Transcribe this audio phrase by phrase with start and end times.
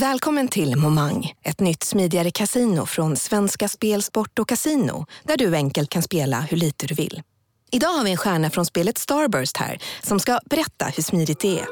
[0.00, 5.56] Välkommen till Momang, ett nytt smidigare casino från Svenska Spel, Sport och Casino där du
[5.56, 7.22] enkelt kan spela hur lite du vill.
[7.70, 11.58] Idag har vi en stjärna från spelet Starburst här som ska berätta hur smidigt det
[11.58, 11.66] är.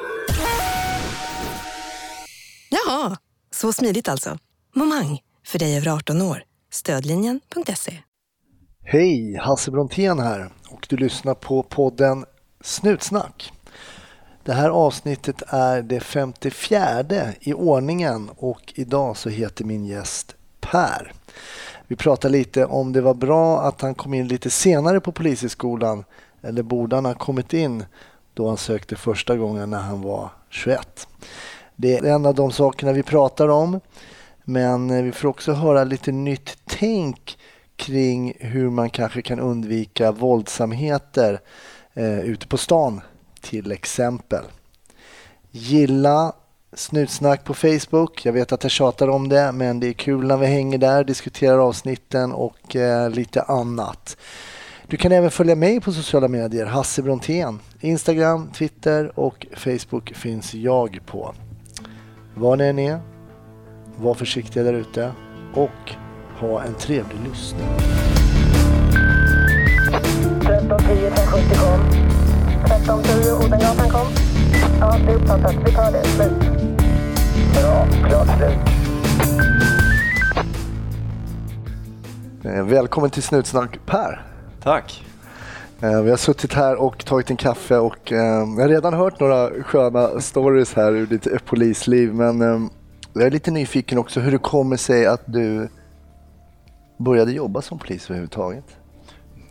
[2.70, 3.16] Jaha,
[3.50, 4.38] så smidigt alltså.
[4.74, 6.43] Momang, för dig över 18 år.
[6.72, 7.98] Stödlinjen.se.
[8.84, 12.24] Hej, Hasse Brontén här och du lyssnar på podden
[12.64, 13.52] Snutsnack.
[14.46, 17.04] Det här avsnittet är det 54
[17.40, 21.12] i ordningen och idag så heter min gäst Per.
[21.87, 26.04] Vi pratar lite om det var bra att han kom in lite senare på Polishögskolan
[26.42, 27.84] eller borde han ha kommit in
[28.34, 31.09] då han sökte första gången när han var 21.
[31.76, 33.80] Det är en av de sakerna vi pratar om
[34.45, 37.38] men vi får också höra lite nytt tänk
[37.76, 41.40] kring hur man kanske kan undvika våldsamheter
[41.95, 43.01] eh, ute på stan
[43.50, 44.45] till exempel.
[45.50, 46.32] Gilla
[46.73, 48.27] Snutsnack på Facebook.
[48.27, 51.04] Jag vet att jag tjatar om det, men det är kul när vi hänger där,
[51.04, 54.16] diskuterar avsnitten och eh, lite annat.
[54.87, 57.59] Du kan även följa mig på sociala medier, Hasse Brontén.
[57.80, 61.34] Instagram, Twitter och Facebook finns jag på.
[62.34, 63.01] Var ni än är,
[63.96, 65.12] var försiktiga där ute
[65.54, 65.93] och
[66.41, 67.69] ha en trevlig lyssning.
[70.47, 72.16] 1310 1070 kom.
[72.65, 74.06] 1310 Odengatan kom.
[74.81, 75.54] Ja, det är uppfattat.
[75.66, 76.04] Vi tar det.
[76.04, 76.32] Slut.
[77.54, 77.87] Bra.
[78.09, 78.59] Klart slut.
[82.44, 84.22] Eh, Välkommen till Snutsnack Per.
[84.62, 85.04] Tack.
[85.81, 89.21] Eh, Vi har suttit här och tagit en kaffe och eh, jag har redan hört
[89.21, 92.71] några sköna stories här ur ditt polisliv men
[93.12, 95.69] jag är lite nyfiken också hur det kommer sig att du
[96.99, 98.65] började jobba som polis överhuvudtaget.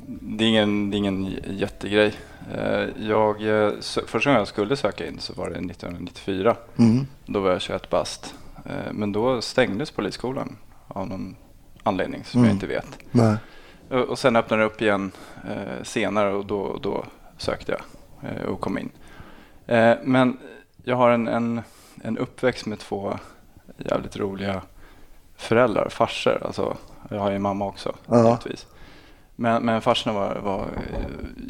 [0.08, 2.14] Det är ingen, det är ingen jättegrej.
[2.54, 6.56] Eh, Jag, eh, första gången jag skulle söka in så var det 1994.
[6.78, 7.08] Mm.
[7.26, 8.36] Då var jag 21 bast.
[8.66, 10.58] Eh, Men då stängdes polisskolan
[10.88, 11.36] av någon
[11.84, 12.50] anledning som Mm.
[12.50, 12.88] jag inte vet.
[13.12, 13.36] Nej.
[14.08, 15.12] Och sen öppnade det upp igen
[15.84, 17.06] senare och då, då
[17.38, 18.90] sökte jag och kom in.
[20.04, 20.38] Men
[20.84, 21.62] jag har en, en,
[22.04, 23.18] en uppväxt med två
[23.78, 24.62] jävligt roliga
[25.36, 26.42] föräldrar, farsor.
[26.46, 26.78] Alltså,
[27.10, 28.24] jag har ju mamma också Ja.
[28.26, 28.68] givetvis.
[29.36, 31.00] Men, men farsorna var, var eh,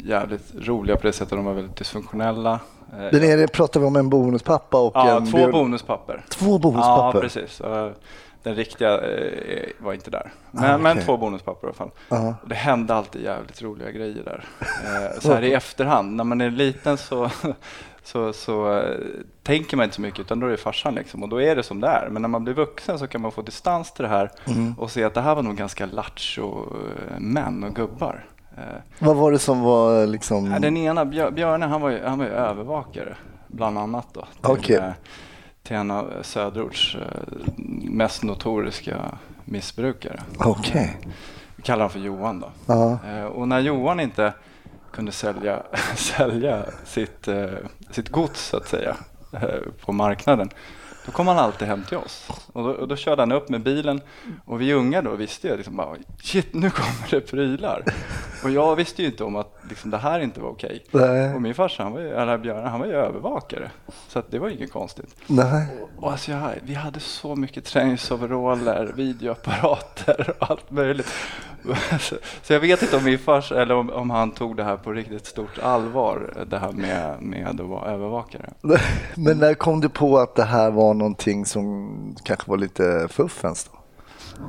[0.04, 1.30] jävligt roliga på det sättet.
[1.30, 2.60] De var väldigt dysfunktionella.
[2.92, 6.24] Eh, Där nere pratar vi om en bonuspappa och Ja, en två bio- bonuspapper.
[6.28, 7.20] Två Ja, bonuspapper?
[7.20, 7.60] precis.
[7.60, 7.90] Eh,
[8.42, 10.32] Den riktiga eh, var inte där.
[10.50, 11.04] Men, Ah, men okej.
[11.04, 11.90] två bonuspapper i alla fall.
[12.08, 12.34] Ja.
[12.42, 14.44] Och Det hände alltid jävligt roliga grejer där.
[15.20, 17.30] Så här i efterhand, när man är liten så,
[18.06, 18.96] så, så eh,
[19.42, 21.62] tänker man inte så mycket utan då är det farsan liksom och då är det
[21.62, 22.08] som det är.
[22.08, 24.74] Men när man blir vuxen så kan man få distans till det här Mm.
[24.78, 28.24] och se att det här var nog ganska lattjo eh, män och gubbar.
[28.56, 28.62] Eh,
[28.98, 30.56] Vad var det som var liksom...
[30.60, 34.54] Den ena, Björ- Björne, han var ju, han var ju övervakare bland annat då.
[34.56, 34.90] Till, eh,
[35.62, 36.96] till en av Söderorts
[37.90, 38.96] mest notoriska
[39.44, 40.20] missbrukare.
[40.38, 40.96] Okej.
[41.56, 42.48] Vi kallar honom för Johan då.
[42.66, 42.98] Ja.
[43.08, 44.32] Eh, Och när Johan inte
[44.96, 45.62] kunde sälja,
[45.96, 47.48] sälja sitt, eh,
[47.90, 48.96] sitt gods så att säga
[49.32, 50.50] eh, på marknaden
[51.06, 52.28] då kom han alltid hem till oss.
[52.52, 54.00] Och då, och då körde han upp med bilen
[54.44, 57.84] och vi unga då visste ju liksom bara shit nu kommer det prylar.
[58.44, 60.84] Och jag visste ju inte om att liksom, det här inte var okej.
[60.90, 61.34] Nej.
[61.34, 63.70] Och min farsa, han var ju, eller Björn, han var ju övervakare.
[64.08, 65.16] Så det var inget konstigt.
[65.26, 65.66] Nej.
[65.96, 71.12] Och alltså jag, vi hade så mycket träningsoveraller, videoapparater och allt möjligt.
[72.00, 74.76] Så, så jag vet inte om min fars, eller om, om han tog det här
[74.76, 78.50] på riktigt stort allvar, det här med, med att vara övervakare.
[79.14, 83.70] Men när kom du på att det här var någonting som kanske var lite fuffens
[83.72, 83.78] då?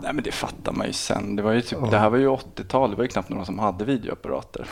[0.01, 1.35] Nej men det fattar man ju sen.
[1.35, 3.59] Det, var ju typ, det här var ju 80-tal, det var ju knappt någon som
[3.59, 4.67] hade videoapparater.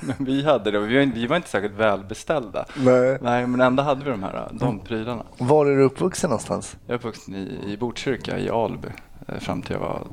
[0.00, 2.64] men vi hade det och vi var, vi var inte särskilt välbeställda.
[2.76, 3.18] Nej.
[3.20, 5.22] Nej men ändå hade vi de här, de prylarna.
[5.38, 6.76] Var är du uppvuxen någonstans?
[6.86, 8.88] Jag är uppvuxen i, i Botkyrka i Alby
[9.28, 10.06] eh, fram till jag var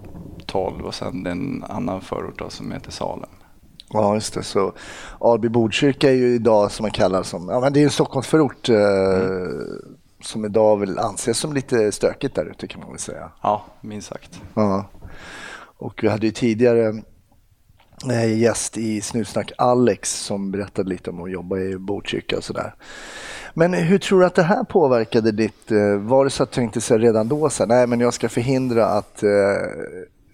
[0.46, 3.30] 12 och sen en annan förort då, som heter Salem.
[3.90, 4.44] Ja, just det.
[4.44, 4.74] Så
[5.20, 8.70] Alby Botkyrka är ju idag som man kallar som, ja men det är en Stockholmsförort
[8.70, 8.76] eh,
[10.26, 13.32] som idag väl anses som lite stökigt där ute kan man väl säga.
[13.42, 14.42] Ja, minst sagt.
[14.54, 14.86] Ja.
[15.78, 17.02] Och vi hade ju tidigare
[18.12, 22.76] eh, gäst i Snutsnack, Alex, som berättade lite om att jobba i Botkyrka och sådär.
[23.54, 26.56] Men hur tror du att det här påverkade ditt, eh, var det så att du
[26.56, 29.24] tänkte redan då så här, nej men jag ska förhindra att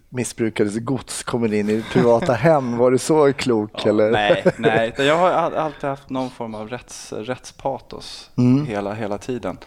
[0.09, 4.11] missbrukares gods kommer in i privata hem, var du så klok Ja, eller?
[4.11, 4.94] Nej, nej.
[4.97, 8.65] Jag har all- alltid haft någon form av rätts, rättspatos Mm.
[8.65, 9.57] hela, hela tiden.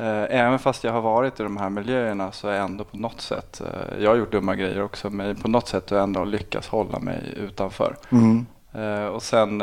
[0.00, 2.96] Eh, Även fast jag har varit i de här miljöerna så är jag ändå på
[2.96, 6.04] något sätt, eh, jag har gjort dumma grejer också, men på något sätt har jag
[6.04, 7.96] ändå lyckats hålla mig utanför.
[8.12, 8.46] Mm.
[8.74, 9.62] Eh, Och sen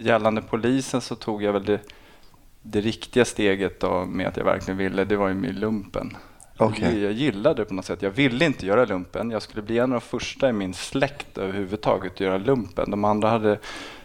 [0.00, 1.80] gällande polisen så tog jag väl det
[2.62, 6.16] det riktiga steget då med att jag verkligen ville, det var ju med lumpen.
[6.64, 7.02] Okej.
[7.02, 8.02] Jag gillade det på något sätt.
[8.02, 9.30] Jag ville inte göra lumpen.
[9.30, 12.90] Jag skulle bli en av de första i min släkt överhuvudtaget att göra lumpen.
[12.90, 13.58] De andra hade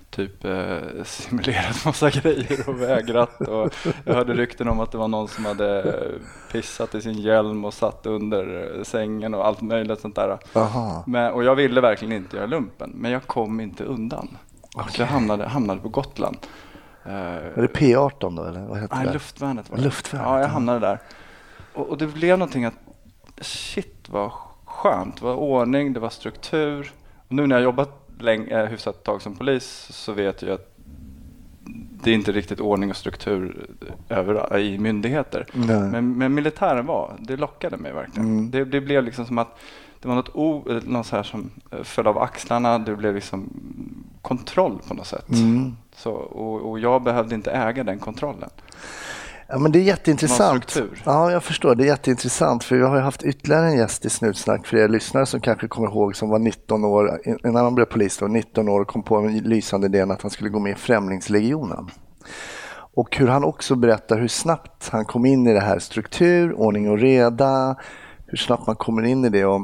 [0.09, 3.41] typ eh, simulerat massa grejer och vägrat.
[3.41, 3.73] Och
[4.05, 5.95] jag hörde rykten om att det var någon som hade
[6.51, 10.37] pissat i sin hjälm och satt under eh, sängen och allt möjligt sånt där.
[10.53, 11.03] Aha.
[11.07, 14.37] Men, och jag ville verkligen inte göra lumpen, men jag kom inte undan.
[14.89, 16.37] Så jag hamnade, hamnade på Gotland.
[17.05, 19.13] Eh, Är det P18 då eller vad heter Nej, det?
[19.13, 19.83] luftvärnet var det.
[19.83, 20.51] Luftvärnet, Ja, jag ja.
[20.51, 20.99] hamnade där.
[21.75, 22.73] Och, och det blev någonting att
[23.41, 24.31] shit vad
[24.65, 25.17] skönt.
[25.17, 26.91] Det var ordning, det var struktur.
[27.27, 30.71] Och nu när jag jobbat länge, eh, hyfsat tag som polis så vet jag att
[32.03, 33.67] det är inte riktigt ordning och struktur
[34.09, 35.45] över, i myndigheter.
[35.91, 38.29] Men, men militären var, det lockade mig verkligen.
[38.29, 38.51] Mm.
[38.51, 39.59] Det, det blev liksom som att
[39.99, 42.79] det var något, o, eh, något så här som eh, föll av axlarna.
[42.79, 43.49] Det blev liksom
[44.21, 45.29] kontroll på något sätt.
[45.29, 45.77] Mm.
[45.95, 48.49] Så, och, och jag behövde inte äga den kontrollen.
[49.47, 50.77] Ja, men det är jätteintressant.
[51.03, 51.75] Ja, jag förstår.
[51.75, 52.63] Det är jätteintressant.
[52.63, 55.67] För jag har ju haft ytterligare en gäst i Snutsnack för er lyssnare som kanske
[55.67, 59.03] kommer ihåg som var 19 år, en annan blev polis då, 19 år och kom
[59.03, 61.89] på en lysande idén att han skulle gå med i Främlingslegionen.
[62.95, 66.89] Och hur han också berättar hur snabbt han kom in i det här struktur, ordning
[66.89, 67.75] och reda,
[68.25, 69.45] hur snabbt man kommer in i det.
[69.45, 69.61] Och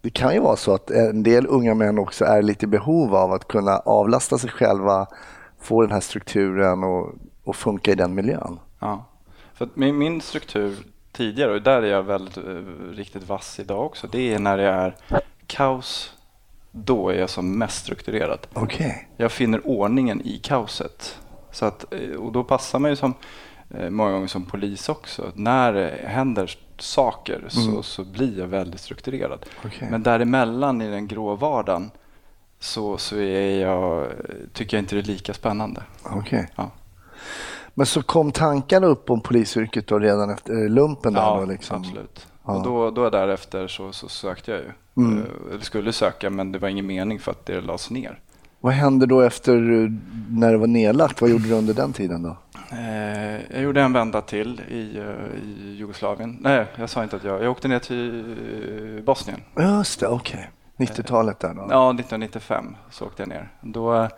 [0.00, 3.14] det kan ju vara så att en del unga män också är lite i behov
[3.14, 5.06] av att kunna avlasta sig själva,
[5.60, 8.58] få den här strukturen och, och funka i den miljön.
[8.82, 9.04] Ja.
[9.54, 10.76] För min, min struktur
[11.12, 12.42] tidigare, och där är jag väldigt eh,
[12.92, 14.96] riktigt vass idag också, det är när det är
[15.46, 16.12] kaos,
[16.70, 18.46] då är jag som mest strukturerad.
[18.52, 19.08] Okej.
[19.16, 21.18] Jag finner ordningen i kaoset.
[21.50, 23.14] Så att, eh, och då passar man ju som
[23.70, 25.32] eh, många gånger som polis också.
[25.34, 29.46] När det händer saker så, så blir jag väldigt strukturerad.
[29.64, 29.88] Okej.
[29.90, 31.90] Men däremellan i den grå vardagen
[32.58, 34.12] så, så är jag,
[34.52, 35.82] tycker jag inte det är lika spännande.
[36.02, 36.48] Okej.
[36.56, 36.70] Ja.
[37.74, 41.12] Men så kom tankarna upp om polisyrket då redan efter eh, lumpen?
[41.14, 41.76] Där Ja, då liksom.
[41.76, 42.26] absolut.
[42.44, 42.56] Ja.
[42.56, 44.70] Och då, då därefter så, så sökte jag ju.
[44.96, 45.18] Mm.
[45.18, 48.18] Eh, Eller skulle söka men det var ingen mening för att det lades ner.
[48.60, 49.90] Vad hände då efter eh,
[50.30, 51.20] när det var nedlagt?
[51.20, 52.36] Vad gjorde du under den tiden då?
[53.50, 54.98] Jag gjorde en vända till i,
[55.44, 56.38] i Jugoslavien.
[56.40, 57.42] Nej, jag sa inte att jag...
[57.42, 59.40] Jag åkte ner till Bosnien.
[59.58, 60.50] Just det, okej.
[60.76, 61.66] 90-talet där då?
[61.70, 63.48] Ja, 1995 så åkte jag ner.
[63.60, 64.08] Då,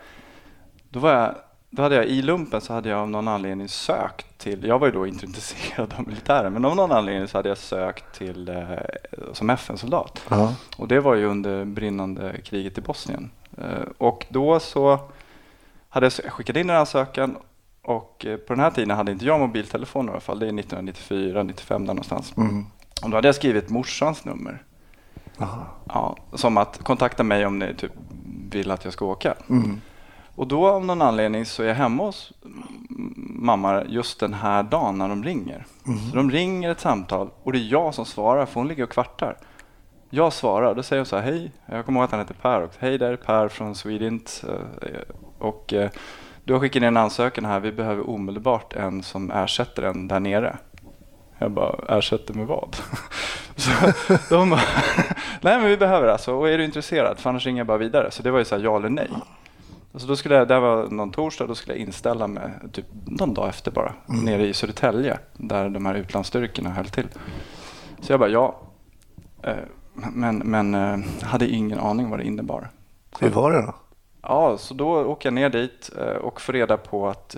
[0.89, 1.35] då, var jag,
[1.75, 4.87] då hade jag i lumpen så hade jag av någon anledning sökt till, jag var
[4.87, 8.49] ju då inte intresserad av militären, men av någon anledning så hade jag sökt till
[8.49, 8.65] eh,
[9.33, 10.21] som FN-soldat.
[10.29, 10.53] Ja.
[10.77, 13.31] Och det var ju under brinnande kriget i Bosnien.
[13.57, 14.99] Eh, och då så
[15.89, 17.37] hade jag skickat in en ansökan
[17.81, 20.39] och eh, på den här tiden hade inte jag mobiltelefon i alla fall.
[20.39, 22.33] Det är 1994, 95 där någonstans.
[22.37, 22.65] Mm.
[23.03, 24.63] Och då hade jag skrivit morsans nummer.
[25.39, 25.65] Aha.
[25.87, 27.91] Ja, som att kontakta mig om ni typ
[28.49, 29.35] vill att jag ska åka.
[29.49, 29.81] Mm.
[30.35, 32.33] Och då av någon anledning så är jag hemma hos
[33.39, 35.65] mamma just den här dagen när de ringer.
[36.11, 38.89] Så de ringer ett samtal och det är jag som svarar för hon ligger och
[38.89, 39.37] kvartar.
[40.09, 42.63] Jag svarar, då säger hon så här, hej, jag kommer ihåg att han heter Per
[42.63, 42.79] också.
[42.81, 44.43] Hej, det är Per från Swedint.
[44.81, 44.89] eh,
[45.39, 45.89] Och eh,
[46.43, 50.19] du har skickat in en ansökan här, vi behöver omedelbart en som ersätter en där
[50.19, 50.57] nere.
[51.37, 52.75] Jag bara, ersätter med vad?
[53.55, 53.71] så
[54.29, 54.61] de bara,
[55.41, 57.19] nej men vi behöver alltså, och är du intresserad?
[57.19, 58.11] För annars ringer jag bara vidare.
[58.11, 59.09] Så det var ju så här, ja eller nej.
[59.95, 62.85] Alltså då skulle jag, det här var någon torsdag, då skulle jag inställa mig typ
[63.05, 67.07] någon dag efter bara, nere i Södertälje, där de här utlandsstyrkorna höll till.
[68.01, 68.55] Så jag bara, ja.
[69.43, 69.55] Eh,
[69.93, 72.69] Men, men eh, hade ingen aning vad det innebar.
[73.19, 73.75] Hur var det då?
[74.21, 77.35] Ja, så då åker jag ner dit eh, och får reda på att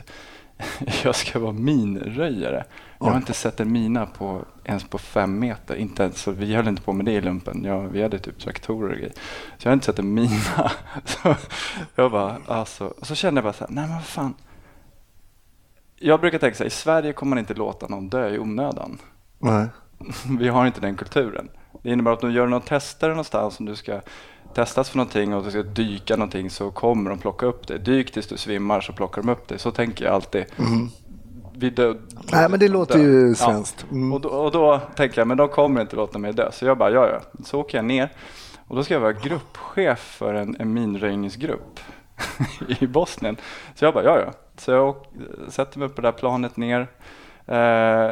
[1.04, 2.64] jag ska vara minröjare.
[3.00, 5.76] Jag har inte sett en mina på, ens på fem meter.
[5.76, 7.64] Inte ens, så vi höll inte på med det i lumpen.
[7.64, 9.14] Jag, vi hade typ traktorer och grejer.
[9.58, 10.72] Så jag har inte sett en mina.
[11.06, 11.36] Så
[11.96, 12.94] jag bara, alltså.
[13.00, 14.34] Och så kände jag bara så här, nej men vad fan.
[15.96, 18.98] Jag brukar tänka så här, i Sverige kommer man inte låta någon dö i onödan.
[19.40, 19.68] Nej.
[20.40, 21.50] Vi har inte den kulturen.
[21.84, 24.02] Det innebär att de gör några tester någonstans om du ska
[24.54, 27.80] testas för någonting och du ska dyka någonting så kommer de plocka upp dig.
[27.80, 29.60] Dyk tills du svimmar så plockar de upp dig.
[29.60, 30.46] Så tänker jag alltid.
[31.60, 31.94] Vi dö,
[32.32, 33.04] Nej, men det låter dö.
[33.04, 33.36] ju Ja.
[33.36, 33.86] svenskt.
[33.92, 34.14] Mm.
[34.14, 36.52] Och, då, och då tänker jag, men de kommer inte låta mig dö.
[36.52, 37.20] Så jag bara, ja ja.
[37.46, 38.10] Så åker jag ner.
[38.68, 41.80] Och då ska jag vara gruppchef för en, en minröjningsgrupp
[42.80, 43.38] i Bosnien.
[43.76, 44.32] Så jag bara, ja ja.
[44.58, 45.06] Så jag åk,
[45.48, 46.80] sätter mig på det där planet ner.
[47.46, 48.12] Eh,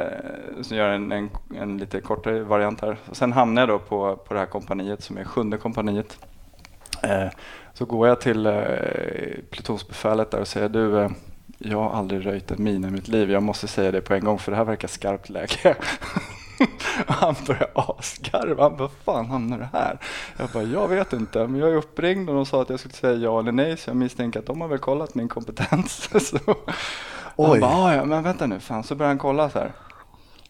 [0.62, 2.98] så gör jag en, en, en lite kortare variant här.
[3.10, 6.18] Och sen hamnar jag då på, på det här kompaniet som är sjunde kompaniet.
[7.04, 7.28] Eh,
[7.74, 8.54] så går jag till eh,
[9.52, 11.10] plutonsbefälet där och säger du, eh,
[11.58, 13.32] jag har aldrig röjt en mina i mitt liv.
[13.32, 15.76] Jag måste säga det på en gång för det här verkar skarpt läge.
[17.08, 18.64] Han börjar asgarva.
[18.64, 20.00] Han bara, fan hamnar du här?
[20.38, 21.48] Jag bara, jag vet inte.
[21.48, 23.78] Men jag är uppringd och de sa att jag skulle säga ja eller nej.
[23.78, 26.10] Så jag misstänker att de har väl kollat min kompetens.
[26.30, 26.38] så,
[27.36, 27.60] Och han Oj.
[27.60, 28.84] bara, "Ah, ja men vänta nu, fan.
[28.84, 29.72] Så började han kolla så här.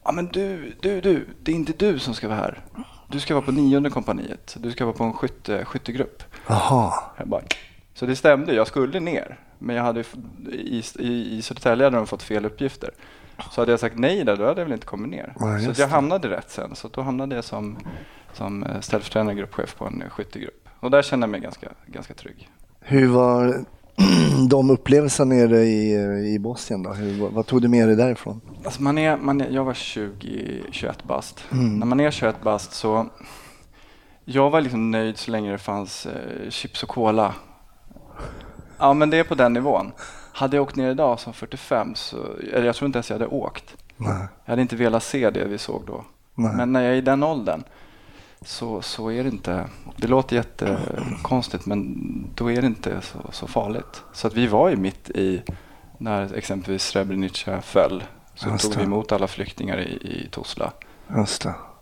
[0.03, 2.59] Ja men du, du, du, det är inte du som ska vara här.
[3.07, 4.55] Du ska vara på nionde kompaniet.
[4.59, 6.23] Du ska vara på en skytte, skyttegrupp.
[6.47, 6.93] Jaha.
[7.93, 9.39] Så det stämde, jag skulle ner.
[9.65, 10.03] Men jag hade,
[10.51, 12.89] i, i, i Södertälje hade de fått fel uppgifter.
[13.51, 15.33] Så hade jag sagt nej där, då hade jag väl inte kommit ner.
[15.39, 16.75] Nej, så jag hamnade rätt sen.
[16.75, 17.77] Så då hamnade jag som,
[18.33, 20.69] som eh, ställföreträdande gruppchef på en eh, skyttegrupp.
[20.79, 22.49] Och där kände jag mig ganska, ganska trygg.
[22.79, 23.65] Hur var
[24.49, 25.93] de upplevelserna nere i,
[26.35, 26.93] i Bosnien då?
[26.93, 28.41] Hur, vad- tog du med dig därifrån?
[28.65, 31.43] Alltså man är, man är, jag var 20, 21 bast.
[31.51, 33.09] När man är 21 bast så
[34.25, 37.33] jag var liksom nöjd så länge det fanns eh, chips och cola.
[38.77, 39.91] Ja men det är på den nivån.
[40.31, 42.17] Hade jag åkt ner idag som 45 så,
[42.53, 43.75] eller jag tror inte ens jag hade åkt.
[43.97, 44.27] Nej.
[44.45, 46.05] Jag hade inte velat se det vi såg då.
[46.35, 46.55] Nej.
[46.55, 47.63] Men när jag är i den åldern
[48.41, 49.65] så, så är det inte,
[49.97, 51.95] det låter jättekonstigt men
[52.35, 54.03] då är det inte så, så farligt.
[54.13, 55.41] Så att vi var ju mitt i,
[55.97, 58.03] när exempelvis Srebrenica föll,
[58.35, 60.71] så tog vi emot alla flyktingar i, i det.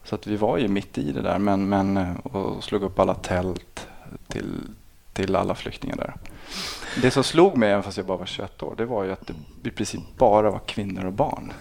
[0.04, 3.14] Så att vi var ju mitt i det där men, men, och slog upp alla
[3.14, 3.88] tält
[4.28, 4.62] till,
[5.14, 6.14] till alla flyktingar där.
[7.02, 9.28] Det som slog mig, även fast jag bara var 21 år, det var ju att
[9.62, 11.54] det i princip bara var kvinnor och barn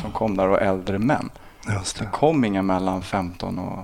[0.00, 1.30] som kom där och äldre män.
[1.68, 2.10] Just Det det.
[2.10, 3.78] kom inga mellan 15 och,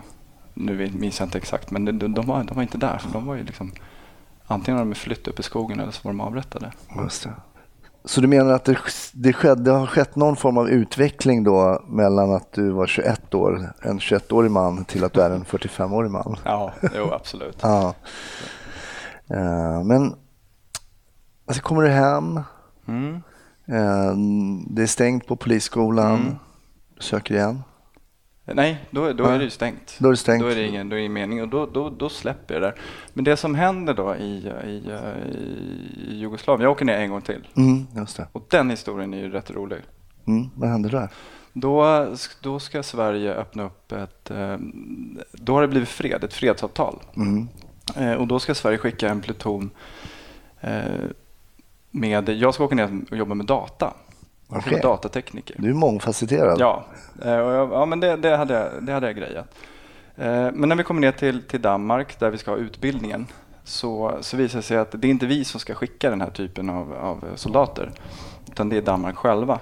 [0.55, 2.99] nu minns jag inte exakt, men de, de, var, de var inte där.
[2.99, 3.73] För de var ju liksom,
[4.47, 6.73] antingen har de flytt upp i skogen eller så var de avrättade.
[7.03, 7.33] Just det.
[8.05, 8.79] Så du menar att det,
[9.13, 13.35] det, skedde, det har skett någon form av utveckling då mellan att du var 21
[13.35, 16.37] år, en 21-årig man, till att du är en 45-årig man?
[16.45, 17.59] Ja, jo absolut.
[17.63, 17.95] Ja.
[19.31, 20.15] Eh, men
[21.47, 22.41] alltså kommer du hem,
[22.89, 23.15] Mm.
[23.67, 24.15] eh,
[24.71, 26.35] det är stängt på polisskolan, Mm.
[26.97, 27.63] du söker igen.
[28.55, 29.97] Nej, då, då är det ju stängt.
[29.99, 30.43] Då är det stängt.
[30.43, 32.63] Då är det ingen, då är det ingen mening och då, då, då släpper jag
[32.63, 32.75] det där.
[33.15, 34.91] Men det som händer då i, i,
[36.11, 37.49] i Jugoslavien, jag åker ner en gång till.
[37.57, 38.29] Mm, just det.
[38.33, 39.79] Och den historien är ju rätt rolig.
[40.27, 41.09] Mm, vad hände där?
[41.53, 42.07] Då,
[42.43, 44.57] då ska Sverige öppna upp ett, eh,
[45.33, 47.03] då har det blivit fred, ett fredsavtal.
[47.17, 47.49] Mm.
[47.97, 49.71] Eh, Och då ska Sverige skicka en pluton
[50.61, 50.83] eh,
[51.91, 53.95] med, jag ska åka ner och jobba med data.
[54.49, 54.73] Okej.
[54.73, 55.57] vara datatekniker.
[55.59, 56.61] Du är mångfacetterad.
[56.61, 56.87] Ja,
[57.23, 59.55] eh, jag, ja men det, det, hade jag, det hade jag grejat.
[60.55, 63.27] Men när vi kommer ner till, till Danmark där vi ska ha utbildningen
[63.65, 66.31] så, så visar det sig att det är inte vi som ska skicka den här
[66.31, 67.91] typen av, av soldater
[68.47, 69.61] utan det är Danmark själva.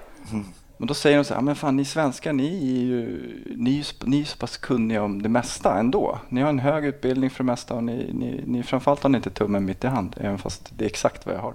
[0.76, 3.84] Men då säger de så här, "Ja, men fan ni svenskar ni är ju, ni
[4.04, 6.18] ni är så pass kunniga om det mesta ändå.
[6.28, 9.16] Ni har en hög utbildning för det mesta och ni, ni, ni framförallt har ni
[9.16, 11.54] inte tummen mitt i hand, även fast det är exakt vad jag har.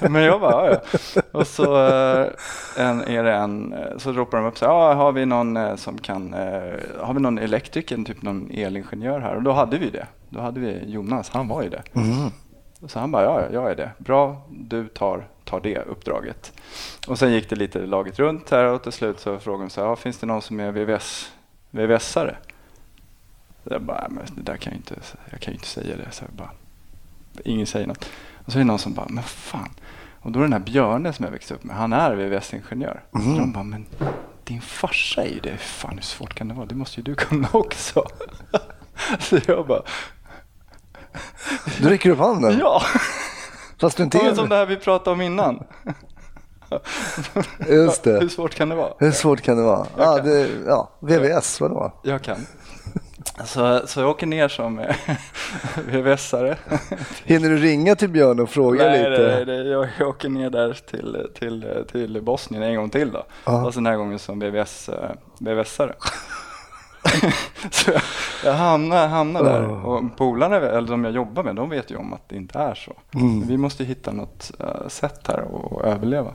[0.08, 0.80] men jag bara, ja,
[1.14, 1.22] ja.
[1.32, 2.26] Och så eh,
[2.76, 5.56] en, är det en, eh, så ropar de upp så här, ja, har vi någon
[5.56, 6.32] eh, som kan,
[7.00, 9.36] har vi någon elektriker, typ någon elingenjör här?
[9.36, 10.06] Och då hade vi det.
[10.28, 11.82] Då hade vi Jonas, han var ju det.
[11.94, 12.30] Mm.
[12.86, 13.90] Så han bara, ja, ja, jag är det.
[13.98, 16.52] Bra, du tar, tar det uppdraget.
[17.06, 19.80] Och sen gick det lite laget runt här och till slut så frågade de så
[19.80, 21.32] här, ja, finns det någon som är VVS,
[21.70, 22.34] VVS-are?
[23.64, 24.94] Jag bara, "Nej, men det där kan jag inte,
[25.30, 26.10] jag kan ju inte säga det.
[26.10, 26.50] Så jag bara,
[27.44, 28.08] ingen säger något.
[28.46, 29.70] Och så är det någon som bara, men fan.
[30.20, 33.02] Och då är det den här Björne som jag växte upp med, han är VVS-ingenjör.
[33.14, 33.32] Mm.
[33.32, 33.86] Och de bara, men
[34.44, 35.56] din farsa är ju det.
[35.56, 36.66] Fan hur svårt kan det vara?
[36.66, 38.04] Det måste ju du kunna också.
[39.18, 39.82] så jag bara,
[41.78, 42.56] Du räcker upp handen?
[42.60, 42.82] ja.
[43.80, 45.64] Fast du inte Ja, är som det här vi pratade om innan.
[47.68, 48.28] Just Hur det.
[48.28, 48.92] svårt kan det vara?
[48.98, 49.86] Hur svårt kan det vara?
[49.96, 51.92] Ja, det, ja VVS, vadå?
[52.02, 52.46] Jag kan.
[53.44, 54.94] Så, så jag åker ner som eh,
[55.88, 56.56] VVS-are.
[57.24, 59.22] Hinner du ringa till Björn och fråga Nej, lite?
[59.22, 63.26] nej, nej, jag, jag åker ner där till, till, till Bosnien en gång till då.
[63.44, 63.62] Ja.
[63.64, 65.94] Fast den här gången som VVS, eh, VVS-are.
[67.70, 68.02] så jag,
[68.44, 69.84] jag hamnar, hamnar där Oh.
[69.84, 72.74] och polarna, eller de jag jobbar med, de vet ju om att det inte är
[72.74, 72.92] så.
[73.14, 73.46] Mm.
[73.46, 76.34] Vi måste hitta något eh, sätt här att överleva.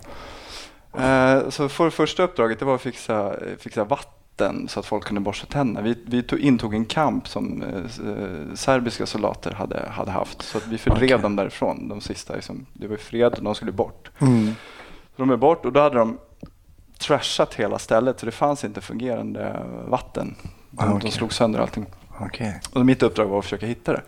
[0.97, 5.21] Eh, så för första uppdraget det var att fixa, fixa vatten så att folk kunde
[5.21, 5.81] borsta tänderna.
[5.81, 10.41] Vi, vi tog, intog en kamp som eh, serbiska soldater hade, hade haft.
[10.41, 11.21] Så att vi fördrev Okej.
[11.21, 11.87] dem därifrån.
[11.87, 14.11] De sista, liksom, det var fred och de skulle bort.
[14.19, 14.55] Mm.
[15.15, 16.17] Så de är bort och då hade de
[16.99, 20.35] trashat hela stället så det fanns inte fungerande vatten.
[20.71, 21.85] De, de slog sönder allting.
[22.19, 22.61] Okej.
[22.73, 24.01] Och mitt uppdrag var att försöka hitta det.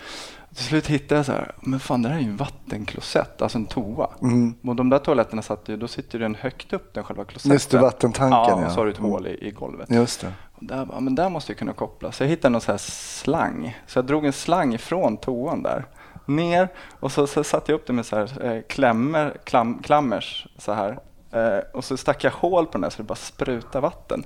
[0.55, 3.57] Till slut hittade jag så här, men fan det här är ju en vattenklosett, alltså
[3.57, 4.09] en toa.
[4.21, 4.55] Mm.
[4.63, 7.51] Och de där toaletterna satt ju, då sitter den högt upp, den själva klosetten.
[7.51, 8.65] Just det, vattentanken, ja.
[8.65, 9.11] och så har du ett Mm.
[9.11, 9.89] hål i, i golvet.
[9.91, 10.33] Just det.
[10.51, 12.11] Och där, men där måste jag kunna koppla.
[12.11, 13.77] Så jag hittade någon så här slang.
[13.87, 15.85] Så jag drog en slang från toan där.
[16.25, 20.47] Ner och så, så satte jag upp det med så här, eh, klämmer, klam, klammers
[20.57, 20.99] så här.
[21.31, 24.23] Eh, och så stack jag hål på den där så det bara sprutade vatten.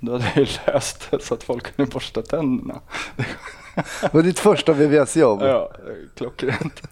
[0.00, 2.80] Då hade jag ju löst det så att folk kunde borsta tänderna.
[4.00, 5.42] Det var ditt första VVS-jobb?
[5.42, 5.70] Ja,
[6.14, 6.82] klockrent.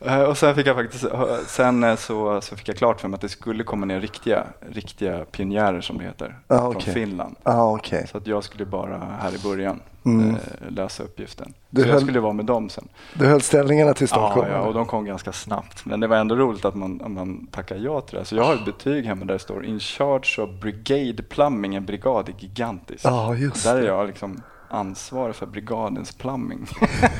[0.00, 1.04] Eh, och sen fick jag faktiskt,
[1.46, 4.44] sen eh, så, så fick jag klart för mig att det skulle komma ner riktiga,
[4.70, 6.80] riktiga pionjärer som det heter, Ah, från.
[6.82, 7.36] Finland.
[7.44, 8.06] Ja, okej.
[8.10, 10.30] Så att jag skulle bara här i början Mm.
[10.30, 10.36] eh,
[10.70, 11.54] lösa uppgiften.
[11.70, 12.88] Du så jag höll- skulle vara med dem sen.
[13.14, 14.46] Du höll ställningarna tills de Ja, kom?
[14.48, 15.84] ja, och de kom ganska snabbt.
[15.84, 18.24] Men det var ändå roligt att man, att man tackar ja till det.
[18.24, 21.74] Så jag har ett betyg hemma där det står In charge of brigade plumbing.
[21.74, 23.04] En brigad är gigantisk.
[23.38, 24.42] Just där är jag liksom
[24.76, 26.66] ansvarig för brigadens plumbing.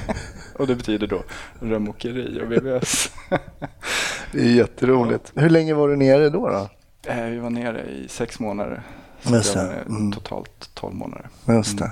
[0.59, 1.23] och det betyder då
[1.61, 3.13] rörmokeri och VVS.
[4.33, 5.33] Det är jätteroligt.
[5.35, 6.49] Hur länge var du nere då?
[6.49, 6.69] då?
[7.11, 8.83] Eh, Vi var nere i sex månader.
[9.23, 9.63] Just det.
[9.63, 10.13] nere Mm.
[10.13, 11.29] totalt 12 månader.
[11.49, 11.91] Just det.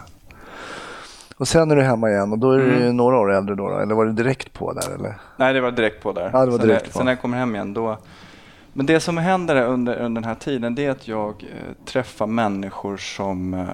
[1.37, 2.97] Och sen är du hemma igen och då är du Mm.
[2.97, 3.79] några år äldre då, då?
[3.79, 5.15] Eller var du direkt på där eller?
[5.37, 6.31] Nej, det var direkt på där.
[6.33, 6.93] Ja, det var sen, direkt på.
[6.99, 7.99] sen när jag kommer hem igen då...
[8.73, 12.27] Men det som händer under, under den här tiden det är att jag eh, träffar
[12.27, 13.55] människor som...
[13.55, 13.67] Eh,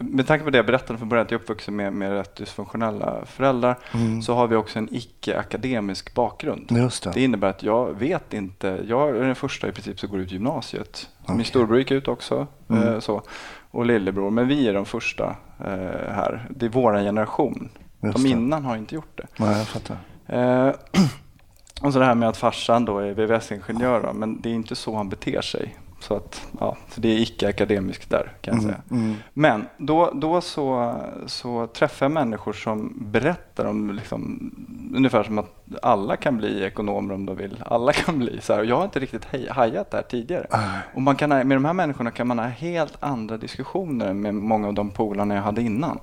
[0.00, 2.36] med tanke på det jag berättade från början, att jag är uppvuxen med, med rätt
[2.36, 4.22] dysfunktionella föräldrar, Mm.
[4.22, 6.66] så har vi också en icke-akademisk bakgrund.
[6.68, 7.10] Det.
[7.14, 10.32] Det innebär att jag vet inte, jag är den första i princip som går ut
[10.32, 11.08] gymnasiet.
[11.22, 11.36] Okej.
[11.36, 12.88] Min storebror gick ut också, Mm.
[12.88, 13.22] eh, så,
[13.70, 15.24] och lillebror, men vi är de första
[15.60, 15.66] eh,
[16.14, 16.46] här.
[16.50, 17.68] Det är vår generation.
[18.02, 18.28] Just De det.
[18.28, 19.26] innan har inte gjort det.
[19.36, 19.96] Nej, jag fattar.
[20.26, 20.74] Eh,
[21.82, 24.96] och så det här med att farsan då är VVS-ingenjör, men det är inte så
[24.96, 25.76] han beter sig.
[26.00, 28.82] Så, att, ja, så det är icke-akademiskt där kan jag Mm, säga.
[29.00, 29.14] mm.
[29.34, 30.94] Men då, då så,
[31.26, 34.50] så träffar jag människor som berättar om liksom,
[34.94, 37.62] ungefär som att alla kan bli ekonomer om de vill.
[37.66, 38.64] Alla kan bli så här.
[38.64, 40.46] Jag har inte riktigt hej, hajat det här tidigare.
[40.94, 44.68] Och man kan, med de här människorna kan man ha helt andra diskussioner med många
[44.68, 45.98] av de polarna jag hade innan.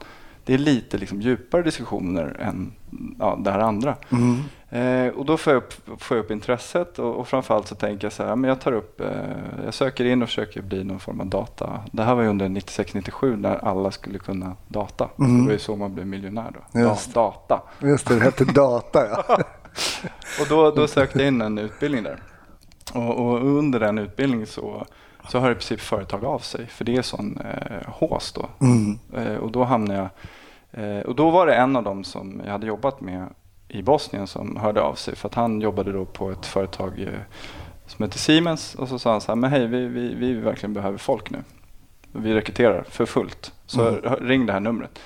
[0.46, 2.72] Det är lite liksom djupare diskussioner än
[3.20, 3.96] ja, det här andra.
[4.12, 4.40] Mm.
[4.76, 8.06] Eh, och då får jag upp, får jag upp intresset och, och framförallt så tänker
[8.06, 9.08] jag så här, men jag tar upp, eh,
[9.66, 11.84] jag söker in och försöker bli någon form av data.
[11.92, 15.10] Det här var ju under 96-97 när alla skulle kunna data.
[15.20, 15.38] Mm.
[15.38, 16.80] Det var ju så man blev miljonär då.
[16.80, 17.14] Just.
[17.14, 17.62] Da, data.
[17.80, 19.24] Just det, det hette data ja.
[20.42, 22.20] Och då, då sökte jag in en utbildning där.
[22.94, 24.86] Och, och under den utbildningen så,
[25.30, 26.68] så hör i princip företag av sig.
[26.68, 28.50] För det är sån eh, hås då.
[28.66, 29.00] Mm.
[29.14, 30.10] Eh, och då hamnade jag...
[30.84, 33.28] Eh, och då var det en av dem som jag hade jobbat med
[33.68, 35.16] i Bosnien som hörde av sig.
[35.16, 37.08] För att han jobbade då på ett företag eh,
[37.88, 38.76] som heter Siemens.
[38.76, 41.38] Och så sa han så här, men hej vi, vi, vi verkligen behöver folk nu.
[42.12, 43.54] Vi rekryterar för fullt.
[43.66, 44.16] Så Mm.
[44.16, 45.00] ring det här numret.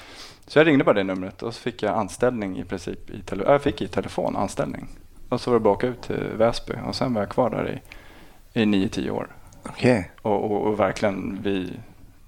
[0.48, 3.10] Så jag ringde bara det numret och så fick jag anställning i princip.
[3.10, 4.88] I tele- jag fick i telefon anställning.
[5.30, 7.50] Och så var det bara att åka ut till Väsby och sen var jag kvar
[7.50, 7.82] där
[8.54, 9.28] i, i 9-10 år.
[9.64, 10.12] Okej.
[10.22, 11.74] Och, och, och verkligen vi,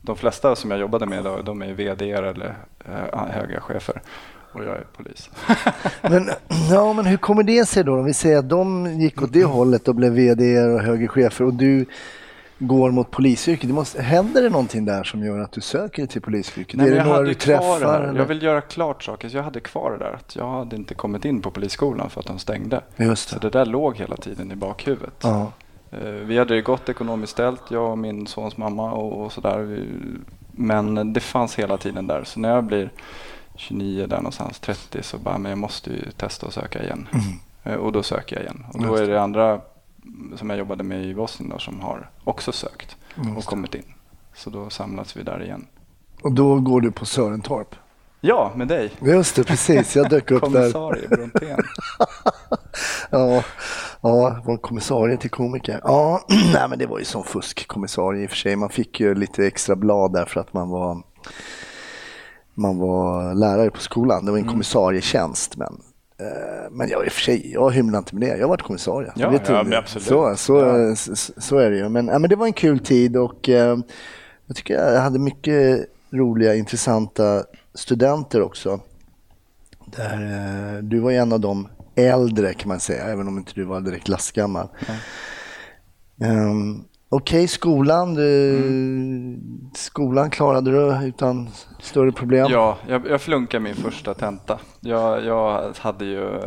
[0.02, 4.02] de flesta som jag jobbade med idag, de är vd eller eh, höga chefer.
[4.54, 5.30] Och jag är polis.
[6.02, 6.30] Men,
[6.70, 7.94] ja, men hur kommer det sig då?
[7.94, 11.46] Om vi säger att de gick åt det hållet och blev vd och högre chefer
[11.46, 11.86] och du
[12.60, 13.68] går mot polisyrket.
[13.70, 16.76] Det måste, händer det någonting där som gör att du söker till polisyrket?
[16.78, 17.82] Nej, är det jag några du det träffar?
[17.82, 18.20] eller?
[18.20, 19.30] Jag vill göra klart saker.
[19.30, 20.14] Så jag hade kvar det där.
[20.14, 22.82] Att jag hade inte kommit in på polisskolan för att de stängde.
[22.98, 23.50] Just Så det.
[23.50, 25.14] det där låg hela tiden i bakhuvudet.
[25.24, 25.52] Ja.
[25.92, 29.86] Eh, Vi hade ju gått ekonomiskt ställt, jag och min sons mamma och, och sådär.
[30.52, 32.24] Men det fanns hela tiden där.
[32.24, 32.90] Så när jag blir
[33.62, 37.08] 29 där någonstans, 30 så bara, men jag måste ju testa och söka igen.
[37.64, 38.66] Eh, Och då söker jag igen.
[38.74, 39.04] Och då Mm.
[39.04, 39.62] Är det andra
[40.36, 43.94] som jag jobbade med i Bosnien då, som har också sökt Mm, och kommit in.
[44.36, 45.68] Så då samlas vi där igen.
[46.22, 47.76] Och då går du på Sörentorp?
[48.22, 48.92] Ja, med dig.
[49.02, 49.96] Just det, precis.
[49.96, 50.72] Jag dök upp där.
[50.72, 51.58] Kommissarie Brontén.
[53.12, 53.44] Ja,
[54.02, 55.82] ja, var kommissarie till komiker.
[55.84, 56.22] Ja,
[56.54, 58.56] nej men det var ju som fuskkommissarie i och för sig.
[58.56, 61.04] Man fick ju lite extra blad där för att man var,
[62.62, 64.26] man var lärare på skolan.
[64.26, 64.52] Det var en Mm.
[64.54, 65.58] kommissarietjänst.
[65.58, 65.82] Men,
[66.20, 68.36] eh, men jag i och för sig, jag hymlar inte med det.
[68.38, 69.12] Jag har varit kommissarie.
[69.16, 70.08] Ja, ja, absolut.
[70.08, 70.96] Så, så, Ja.
[70.96, 71.90] så, så är det ju.
[71.90, 73.78] Men, ja, men det var en kul tid och eh,
[74.46, 77.44] jag tycker jag hade mycket roliga, intressanta
[77.74, 78.80] studenter också.
[79.86, 80.14] Där,
[80.76, 83.82] eh, du var en av de äldre kan man säga, även om inte du var
[83.82, 84.68] direkt lastgammal.
[86.20, 88.14] Um, Okej, skolan.
[88.14, 89.40] Du,
[89.74, 92.48] Skolan klarade du utan större problem?
[92.52, 94.60] Ja, jag, jag flunkade min första tenta.
[94.80, 96.40] Jag, jag hade ju,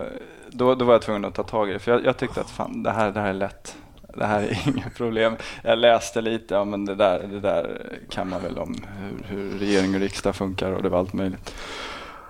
[0.50, 2.50] då, då var jag tvungen att ta tag i det, för jag, jag tyckte att
[2.50, 3.76] fan, det, här, det här är lätt.
[4.14, 5.36] Det här är inget problem.
[5.62, 9.58] Jag läste lite, ja, men det där, det där kan man väl om hur, hur
[9.58, 11.54] regering och riksdag funkar och det var allt möjligt.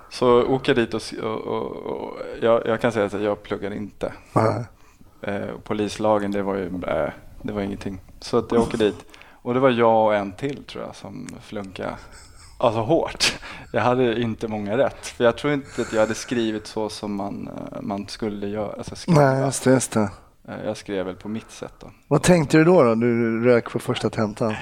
[0.09, 4.13] Så åker dit och, och, och, och jag, jag kan säga att jag pluggade inte.
[4.33, 4.65] Nej.
[5.21, 7.09] Eh, polislagen, det var ju äh,
[7.41, 8.01] det var ingenting.
[8.25, 9.05] Så att jag åker dit.
[9.41, 11.95] Och det var jag och en till tror jag som flunkade.
[12.57, 13.37] Alltså hårt.
[13.73, 15.07] Jag hade inte många rätt.
[15.07, 18.73] För jag tror inte att jag hade skrivit så som man, eh, man skulle göra.
[18.77, 19.21] Alltså skriva.
[19.21, 19.71] Nej, just det.
[19.71, 20.09] Just det.
[20.47, 21.87] Eh, Jag skrev väl på mitt sätt då.
[22.07, 22.83] Vad tänkte du då?
[22.83, 22.95] då?
[22.95, 24.53] Du rök på första tentan.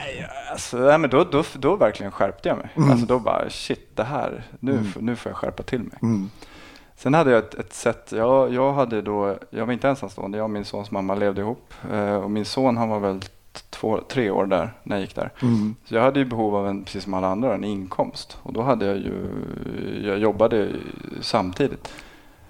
[0.51, 2.69] Alltså, nej, men då, då, då verkligen skärpte jag mig.
[2.75, 2.91] Mm.
[2.91, 5.97] Alltså, då bara shit, det här, nu, f- nu får jag skärpa till mig.
[6.01, 6.29] Mm.
[6.97, 10.43] Sen hade jag ett, ett sätt, jag, jag, hade då, jag var inte ensamstående, jag
[10.43, 11.73] och min sons mamma levde ihop.
[11.91, 13.21] Eh, och min son han var väl
[13.69, 15.31] två, tre år där när jag gick där.
[15.41, 15.75] Mm.
[15.85, 18.37] Så jag hade ju behov av, en, precis som alla andra, en inkomst.
[18.43, 19.27] Och då hade jag ju,
[20.03, 20.69] jag jobbade
[21.21, 21.93] samtidigt.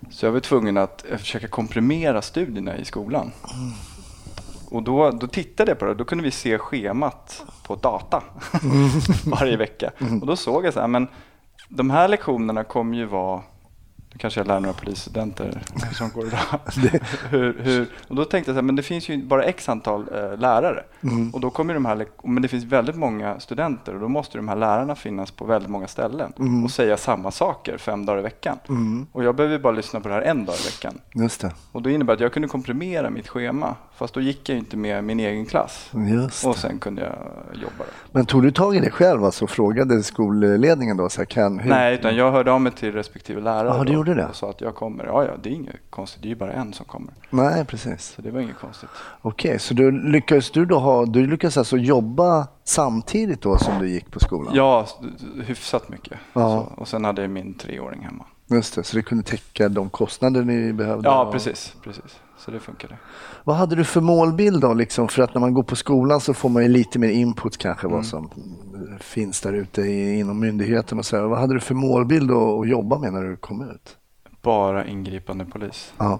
[0.10, 3.32] Så jag var tvungen att försöka komprimera studierna i skolan.
[4.70, 8.24] Och då, då tittade jag på det, då kunde vi se schemat på data
[9.26, 9.92] varje vecka.
[10.22, 11.08] Och då såg jag så här, men
[11.70, 13.42] de här lektionerna kommer ju vara
[14.13, 15.62] nu kanske jag lär några polisstudenter
[15.93, 16.60] som går idag.
[17.30, 20.06] hur, hur, och då tänkte jag så här, men det finns ju bara x antal
[20.15, 20.84] eh, lärare.
[21.34, 24.47] Och då kommer de här, men det finns väldigt många studenter och då måste de
[24.47, 28.58] här lärarna finnas på väldigt många ställen och säga samma saker fem dagar i veckan.
[29.12, 30.99] Och jag behöver bara lyssna på det här en dag i veckan.
[31.13, 31.52] Just det.
[31.71, 33.76] Och då innebär det att jag kunde komprimera mitt schema.
[33.95, 35.91] Fast då gick jag inte med min egen klass.
[35.93, 36.60] Just Och det.
[36.60, 37.15] sen kunde jag
[37.62, 37.78] jobba.
[37.78, 37.84] Då.
[38.12, 41.10] Men tog du tag i det själv alltså, och frågade skolledningen då?
[41.10, 41.69] Så här, kan, hur?
[41.69, 43.78] Nej, utan jag hörde av mig till respektive lärare.
[43.78, 44.28] Då gjorde det?
[44.28, 45.06] Och sa att jag kommer.
[45.06, 46.22] Ja, ja, det är inget konstigt.
[46.22, 47.13] Det är ju bara en som kommer.
[47.30, 48.02] Nej, precis.
[48.16, 48.89] Så det var inget konstigt.
[49.22, 53.89] Okej, så du lyckades du då ha, du lyckades alltså jobba samtidigt då som du
[53.89, 54.54] gick på skolan?
[54.56, 54.88] Ja,
[55.44, 56.20] hyfsat mycket.
[56.34, 56.50] Ja.
[56.50, 58.26] Så, och sen hade jag min treåring hemma.
[58.56, 61.10] Just det, så det kunde täcka de kostnader ni behövde?
[61.10, 61.76] Ja, precis.
[61.84, 62.20] precis.
[62.38, 62.98] Så det funkade.
[63.44, 64.74] Vad hade du för målbild då?
[64.74, 65.08] Liksom?
[65.08, 67.88] För att när man går på skolan så får man ju lite mer input kanske
[67.88, 67.98] Mm.
[67.98, 68.30] vad som
[69.00, 71.16] finns där ute inom myndigheten och så.
[71.18, 71.24] här.
[71.24, 73.98] Vad hade du för målbild att, jobba med när du kom ut?
[74.42, 75.94] Bara ingripande polis.
[75.98, 76.20] Ja.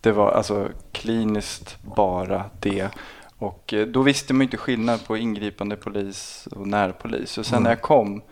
[0.00, 2.88] Det var alltså kliniskt bara det.
[3.38, 7.38] Och eh, då visste man inte skillnad på ingripande polis och närpolis.
[7.38, 8.22] Och sen när jag kom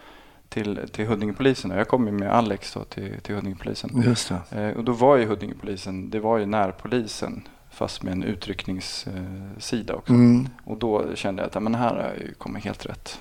[0.53, 4.03] till, till Huddingepolisen, och jag kom ju med Alex då till, till Huddingepolisen.
[4.03, 4.63] Just det.
[4.63, 10.13] Eh, och då var ju Huddingepolisen, det var ju närpolisen fast med en utryckningssida också.
[10.13, 10.49] Mm.
[10.65, 13.21] Och då kände jag att ja, men här har jag ju kommit helt rätt.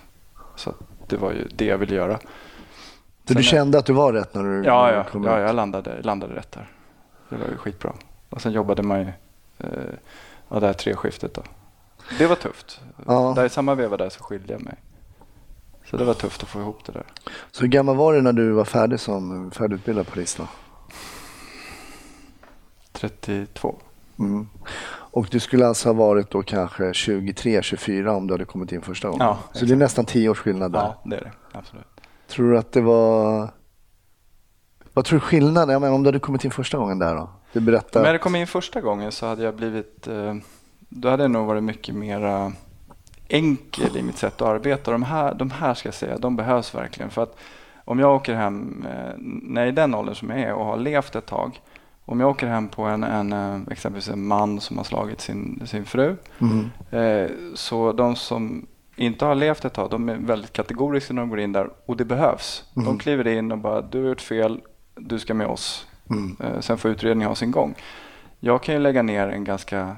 [0.56, 0.74] Så
[1.08, 2.20] det var ju det jag ville göra.
[3.28, 5.40] Så du kände att du var rätt när du Ja, när du ja, kom ja
[5.40, 5.48] ut?
[5.48, 6.68] jag landade, landade rätt där.
[7.30, 7.94] Det var ju skitbra.
[8.30, 9.08] Och sen jobbade man ju
[9.58, 9.70] eh,
[10.50, 11.44] ja, det här treskiftet då.
[12.18, 12.82] Det var tufft.
[13.06, 13.34] Ja.
[13.36, 14.76] Där i samma veva där så skilde jag mig.
[15.92, 17.04] Så det var tufft att få ihop det där.
[17.52, 20.48] Så hur gammal var du när du var färdig som färdigutbildad polis då?
[22.92, 23.76] 32.
[24.20, 24.48] Mm.
[24.88, 28.82] Och du skulle alltså ha varit då kanske 23, 24 om du hade kommit in
[28.82, 29.28] första gången?
[29.28, 30.80] Ja, så det är nästan 10 års skillnad där.
[30.80, 31.32] Ja, det är det.
[31.52, 31.86] Absolut.
[32.28, 33.50] Tror du att det var...
[34.94, 35.70] Vad tror du skillnaden?
[35.70, 37.30] Jag menar, om du hade kommit in första gången där då?
[37.54, 38.00] Du Om berättar...
[38.00, 40.36] jag hade kommit in första gången så hade jag blivit, eh,
[40.90, 42.54] då hade jag nog varit mycket mera
[43.32, 44.92] enkel i mitt sätt att arbeta.
[44.92, 47.10] De här, de här ska jag säga, de behövs verkligen.
[47.10, 47.38] För att
[47.86, 50.66] om jag åker hem, eh, när jag är i den åldern som jag är och
[50.66, 51.62] har levt ett tag.
[52.06, 55.62] Om jag åker hem på en, en eh, exempelvis en man som har slagit sin,
[55.66, 56.16] sin fru.
[56.40, 56.70] Mm.
[56.92, 61.30] Eh, så de som inte har levt ett tag, de är väldigt kategoriska när de
[61.30, 62.64] går in där och det behövs.
[62.74, 64.62] De kliver in och bara, du har gjort fel,
[64.96, 65.88] du ska med oss.
[66.10, 66.38] Mm.
[66.40, 67.76] Eh, sen får utredningen ha sin gång.
[68.40, 69.96] Jag kan ju lägga ner en ganska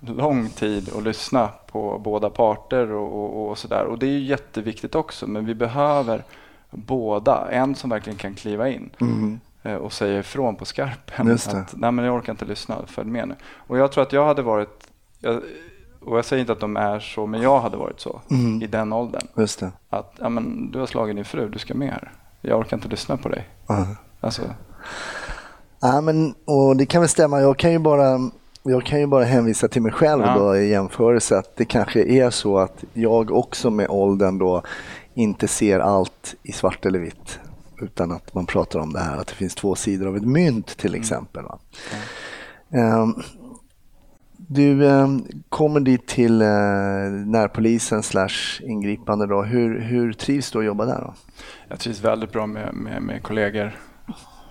[0.00, 3.84] lång tid och lyssna på båda parter och, och, och sådär.
[3.84, 6.22] Och det är ju jätteviktigt också, men vi behöver
[6.70, 7.48] båda.
[7.50, 9.40] En som verkligen kan kliva in Mm.
[9.62, 11.26] eh, och säga ifrån på skarpen.
[11.58, 13.34] Att, Nej men jag orkar inte lyssna, följ med nu.
[13.56, 15.40] Och jag tror att jag hade varit, jag,
[16.00, 18.62] och jag säger inte att de är så, men jag hade varit så Mm.
[18.62, 19.26] i den åldern.
[19.90, 22.12] Att ja, men, du har slagit din fru, du ska med här.
[22.40, 23.48] Jag orkar inte lyssna på dig.
[23.66, 23.86] Ja.
[24.20, 24.42] Alltså,
[25.80, 27.40] Ja, men, och det kan väl stämma.
[27.40, 28.18] Jag kan ju bara,
[28.62, 30.38] jag kan ju bara hänvisa till mig själv Ja.
[30.38, 31.38] då, i jämförelse.
[31.38, 34.62] Att det kanske är så att jag också med åldern då
[35.14, 37.40] inte ser allt i svart eller vitt.
[37.80, 40.76] Utan att man pratar om det här att det finns två sidor av ett mynt
[40.76, 41.44] till exempel.
[41.44, 41.58] Va?
[42.70, 43.14] Ehm,
[44.36, 46.48] du ehm, kommer dit till eh,
[47.26, 49.26] närpolisen slash ingripande.
[49.26, 49.42] Då.
[49.42, 51.00] Hur, hur trivs du att jobba där?
[51.00, 51.14] Då?
[51.68, 53.72] Jag trivs väldigt bra med, med, med kollegor.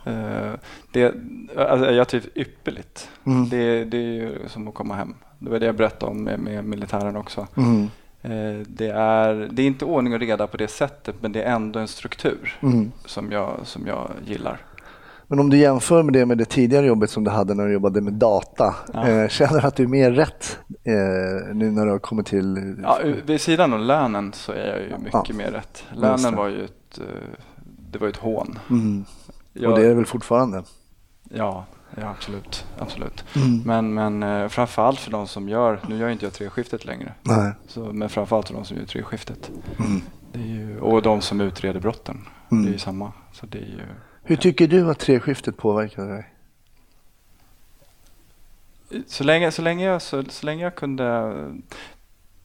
[0.04, 0.52] Eh,
[0.92, 1.14] det,
[1.58, 3.10] alltså, jag trivs ypperligt.
[3.26, 3.50] Mm.
[3.50, 5.14] Det, det är ju som att komma hem.
[5.40, 7.48] Det var det jag berättade om med, med militären också.
[7.58, 7.84] Mm.
[8.22, 11.56] Eh, det, är, det är inte ordning och reda på det sättet men det är
[11.56, 12.92] ändå en struktur Mm.
[13.06, 14.58] som, jag, som jag gillar.
[15.28, 17.74] Men om du jämför med det med det tidigare jobbet som du hade när du
[17.74, 18.76] jobbade med data.
[18.94, 19.08] Ja.
[19.08, 22.76] Eh, känner du att du är mer rätt eh, nu när du har kommit till...
[22.84, 25.36] Ja, vid sidan av lönen så är jag ju mycket Ja.
[25.36, 25.84] mer rätt.
[25.94, 27.00] Lönen var ju ett,
[27.92, 28.60] det var ett hån.
[28.70, 29.06] Mm.
[29.54, 30.64] Jag, Och det är det väl fortfarande?
[31.30, 32.66] Ja, ja absolut.
[32.78, 33.26] absolut.
[33.36, 33.62] Mm.
[33.66, 37.52] Men, men eh, framförallt för de som gör, nu gör inte jag treskiftet längre, Nej.
[37.68, 39.52] så, men framförallt för de som gör treskiftet.
[39.80, 40.02] Mm.
[40.32, 42.28] Det är ju, och de som utreder brotten.
[42.52, 42.64] Mm.
[42.64, 43.12] Det är ju samma.
[43.34, 43.82] Så det är ju,
[44.24, 46.34] Hur tycker du att treskiftet påverkade dig?
[49.08, 51.34] Så länge, så länge, jag, så, så länge jag kunde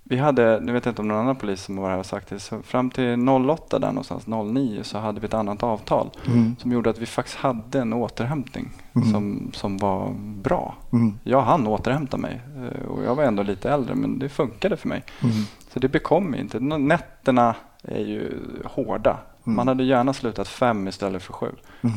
[0.09, 2.29] vi hade, nu vet jag inte om någon annan polis som var här har sagt
[2.29, 6.57] det, så fram till 08 där någonstans, 09 så hade vi ett annat avtal Mm.
[6.59, 9.12] som gjorde att vi faktiskt hade en återhämtning Mm.
[9.12, 10.75] som, som var bra.
[10.92, 11.19] Mm.
[11.25, 14.88] Jag hann återhämta mig eh, och jag var ändå lite äldre men det funkade för
[14.88, 15.05] mig.
[15.23, 15.35] Mm.
[15.73, 16.61] Så det bekom inte.
[16.61, 18.33] Nätterna är ju
[18.64, 19.19] hårda.
[19.47, 19.57] Mm.
[19.57, 21.47] Man hade gärna slutat fem istället för sju.
[21.83, 21.95] Mm.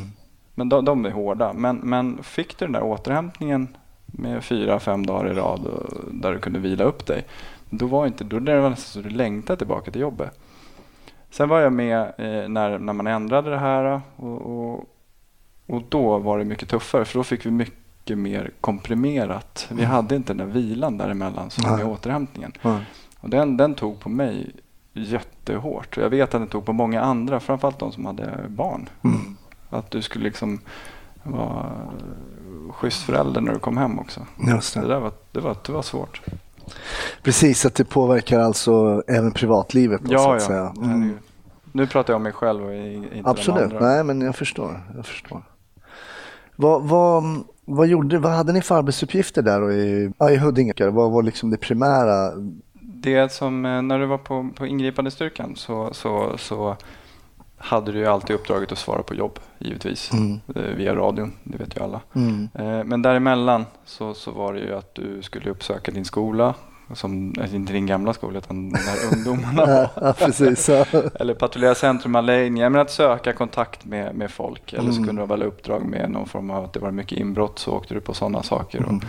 [0.56, 1.54] Men de, de är hårda.
[1.54, 3.67] Men, men fick du den där återhämtningen
[4.06, 7.26] med fyra, fem dagar i rad och, där du kunde vila upp dig.
[7.69, 10.39] Då var inte, då det var nästan så du längtade tillbaka till jobbet.
[11.32, 14.86] Sen var jag med eh, när, när man ändrade det här och, och,
[15.67, 19.67] och då var det mycket tuffare för då fick vi mycket mer komprimerat.
[19.69, 19.91] Vi Mm.
[19.91, 21.77] hade inte den där vilan däremellan som Nej.
[21.77, 22.51] med återhämtningen.
[22.62, 22.79] Ja.
[23.19, 24.51] Och den, den tog på mig
[24.93, 25.97] jättehårt.
[25.97, 28.89] Jag vet att den tog på många andra, framförallt de som hade barn.
[29.03, 29.38] Mm.
[29.69, 30.60] Att du skulle liksom
[31.23, 31.71] vara
[32.71, 34.25] schysst förälder när du kom hem också.
[34.47, 34.88] Just Det, det.
[34.88, 36.21] där var, det, var, det var svårt.
[37.23, 41.03] Precis, att det påverkar alltså även privatlivet då, så är Mm.
[41.03, 41.17] ju-
[41.71, 44.82] Nu pratar jag om mig själv och inte Absolut, nej men jag förstår.
[44.95, 45.41] Jag förstår.
[46.55, 47.23] Vad, vad,
[47.65, 50.73] vad, gjorde, vad hade ni för arbetsuppgifter där i, ja, i Huddinge?
[50.89, 52.32] Vad var liksom det primära?
[52.82, 56.77] Det som, eh, när du var på, på ingripande styrkan så, så, så
[57.60, 60.12] hade du ju alltid uppdraget att svara på jobb, givetvis.
[60.13, 60.39] Mm.
[60.56, 62.02] eh, Via radion, det vet ju alla.
[62.15, 62.50] Mm.
[62.54, 66.54] Eh, Men däremellan så, så var det ju att du skulle uppsöka din skola,
[66.93, 68.80] som, alltså inte din gamla skola utan där
[69.15, 69.89] ungdomarna var.
[70.08, 70.69] Ja, precis.
[70.69, 70.86] Ja.
[71.19, 74.74] Eller patrullera centrum anläggningar, men att söka kontakt med, med folk.
[74.74, 75.08] Eller så Mm.
[75.08, 77.93] kunde det vara uppdrag med någon form av att det var mycket inbrott så åkte
[77.93, 78.78] du på sådana saker.
[78.80, 78.95] Mm.
[78.98, 79.04] Och,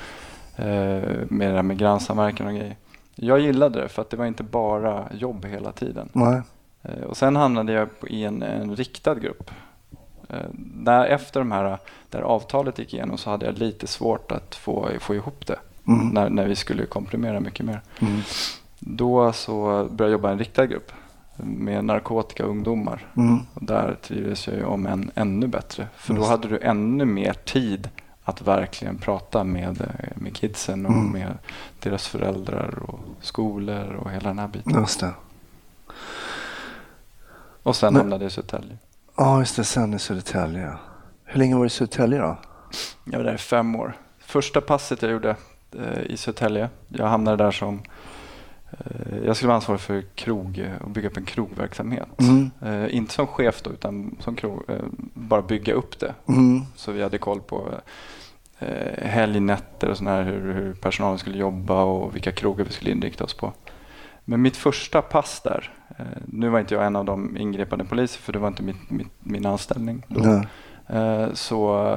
[0.65, 2.77] eh, med det där med grannsamverkan och grejer.
[3.15, 6.09] Jag gillade det för att det var inte bara jobb hela tiden.
[6.13, 6.41] Nej.
[6.83, 9.51] Eh, Och sen hamnade jag i en, en riktad grupp.
[10.29, 14.55] Eh, Där efter de här, där avtalet gick igenom så hade jag lite svårt att
[14.55, 15.59] få, få ihop det.
[15.89, 16.09] Mm.
[16.09, 17.81] När, när vi skulle komprimera mycket mer.
[18.01, 18.21] Mm.
[18.79, 19.55] Då så
[19.91, 20.93] började jag jobba i en riktad grupp
[21.37, 23.07] med narkotika och ungdomar.
[23.17, 23.39] Mm.
[23.55, 25.87] Och där trivdes jag ju om en ännu bättre.
[25.97, 27.89] För då hade du ännu mer tid
[28.25, 31.13] att verkligen prata med, eh, med kidsen och Mm.
[31.13, 31.39] med
[31.81, 34.81] deras föräldrar och skolor och hela den här biten.
[34.81, 35.13] Just det.
[37.63, 38.77] Och sen Men- hamnade jag i Södertälje.
[39.17, 39.65] Ja, just det.
[39.65, 40.73] Sen i Södertälje.
[41.25, 42.37] Hur länge var du i Södertälje då?
[43.05, 43.97] Jag var där i fem år.
[44.19, 45.37] Första passet jag gjorde
[45.79, 47.83] eh, i Södertälje, jag hamnade där som
[48.71, 52.09] eh, jag skulle vara ansvarig för krog eh, och bygga upp en krogverksamhet.
[52.21, 52.51] Mm.
[52.63, 54.77] Eh, inte som chef då, utan som krog, eh,
[55.15, 56.15] bara bygga upp det.
[56.29, 56.63] Mm.
[56.77, 57.69] Så vi hade koll på
[58.59, 62.91] eh, helgnätter och sån här, hur, hur personalen skulle jobba och vilka krogar vi skulle
[62.91, 63.53] inrikta oss på.
[64.31, 68.21] Men mitt första pass där, eh, nu var inte jag en av de ingripande poliser
[68.21, 70.45] för det var inte mitt, mitt, min anställning då.
[70.97, 71.89] Eh, så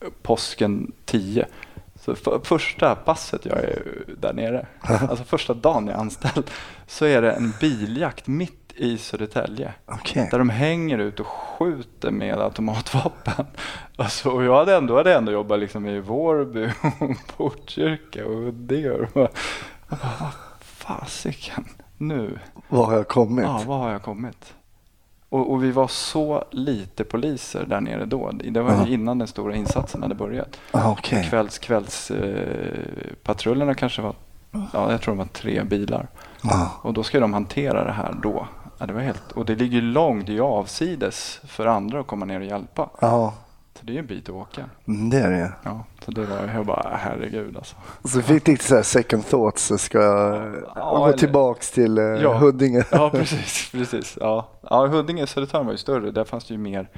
[0.00, 1.46] eh, påsken 10.
[1.94, 3.82] Så för, första passet jag är
[4.18, 6.50] där nere, alltså första dagen jag är anställd,
[6.86, 9.74] så är det en biljakt mitt i Södertälje.
[9.86, 10.28] Okej.
[10.30, 13.46] Där de hänger ut och skjuter med automatvapen.
[13.96, 16.68] Alltså, och jag hade ändå, hade ändå jobbat liksom i Vårby
[17.00, 18.90] och Botkyrka och Huddinge.
[18.90, 19.28] Och bara,
[19.88, 20.32] vad
[20.86, 21.64] fasiken,
[21.98, 23.44] nu, Var har jag kommit?
[23.44, 24.54] ja, vad har jag kommit?
[25.28, 28.30] Och, och vi var så lite poliser där nere då.
[28.32, 28.86] Det var Ja.
[28.86, 30.60] innan den stora insatsen hade börjat.
[30.70, 31.26] Ah, Okej.
[31.30, 32.88] Kvälls, kvälls eh,
[33.22, 34.14] patrullerna kanske var,
[34.50, 36.06] ja, jag tror de var tre bilar.
[36.42, 36.70] Ja.
[36.82, 38.46] Och då ska de hantera det här då.
[38.78, 42.06] Ja, det var helt, och det ligger långt, det är ju avsides för andra att
[42.06, 42.88] komma ner och hjälpa.
[43.00, 43.34] Ja,
[43.84, 44.64] Så det är ju en bit att åka.
[44.88, 45.52] mm, det är det.
[45.62, 47.76] Ja, så det var, jag bara, herregud alltså.
[48.04, 51.70] Så fick du lite så här second thoughts, så ska jag Ja, gå eller- tillbaks
[51.70, 52.34] till eh, Ja.
[52.38, 52.84] Huddinge.
[52.92, 53.68] Ja, precis.
[53.72, 54.18] precis.
[54.20, 54.48] Ja.
[54.70, 56.10] Ja, Huddinge Södertörn var ju större.
[56.10, 56.88] Där fanns det ju mer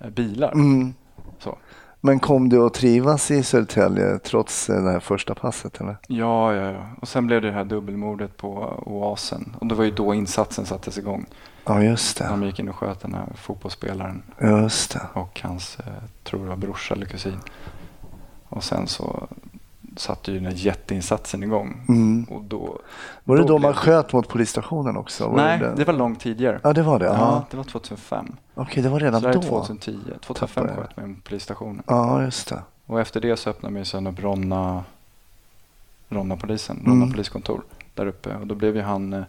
[0.00, 0.52] eh, bilar.
[0.52, 0.94] Mm.
[1.38, 1.58] Så.
[2.00, 5.80] Men kom du att trivas i Södertälje trots eh, det här första passet?
[5.80, 5.96] Eller?
[6.06, 6.86] Ja, ja, ja.
[7.02, 8.48] Och sen blev det det här dubbelmordet på
[8.86, 9.56] Oasen.
[9.60, 11.26] Och det var ju då insatsen sattes igång.
[11.66, 12.24] Ja, just det.
[12.24, 15.00] Han gick in och sköt den här fotbollsspelaren Just det.
[15.12, 15.84] och hans, eh,
[16.24, 17.38] tror det var brorsa eller kusin.
[18.48, 19.28] Och sen så
[19.96, 21.84] satte ju den här jätteinsatsen igång.
[21.88, 22.24] Mm.
[22.24, 22.78] Och då,
[23.24, 25.28] Var det då blev man sköt mot polisstationen också?
[25.28, 26.60] Var Nej, det, det var långt tidigare.
[26.62, 27.04] Ja, det var det?
[27.04, 28.36] Ja, det var 2005.
[28.54, 29.42] Okej, det var Så redan är då?
[29.42, 29.98] 2010.
[30.26, 30.86] 2005 Tappade jag.
[30.88, 31.82] sköt man mot polisstationen.
[31.86, 32.62] Ja, just det.
[32.86, 34.84] Och efter det så öppnade man ju sen upp Ronna,
[36.08, 37.00] Ronna polisen, Mm.
[37.00, 37.62] Ronna poliskontor
[37.94, 38.34] där uppe.
[38.36, 39.22] Och då blev ju han, eh,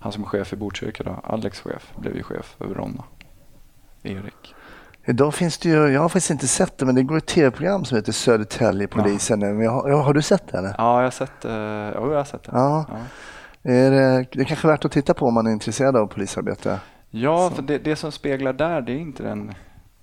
[0.00, 3.04] han som är chef i Botkyrka då, Alex chef, blev ju chef över Ronna.
[4.02, 4.54] Erik.
[5.04, 7.84] Idag finns det ju, jag har faktiskt inte sett det, men det går ett tv-program
[7.84, 9.60] som heter Södertäljepolisen.
[9.60, 10.58] Jag har, ja, har du sett det?
[10.58, 10.74] Eller?
[10.78, 12.50] Ja, jag har sett, jo, jag har sett det.
[12.54, 12.84] Ja.
[12.88, 12.96] Ja.
[13.70, 16.80] Är det, det är kanske värt att titta på om man är intresserad av polisarbete.
[17.10, 17.54] Ja, Så.
[17.54, 19.54] för det, det som speglar där, det är inte den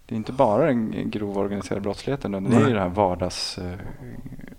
[0.08, 3.58] det är inte bara den grova organiserade brottsligheten, utan det är ju det här vardags,
[3.58, 3.74] eh,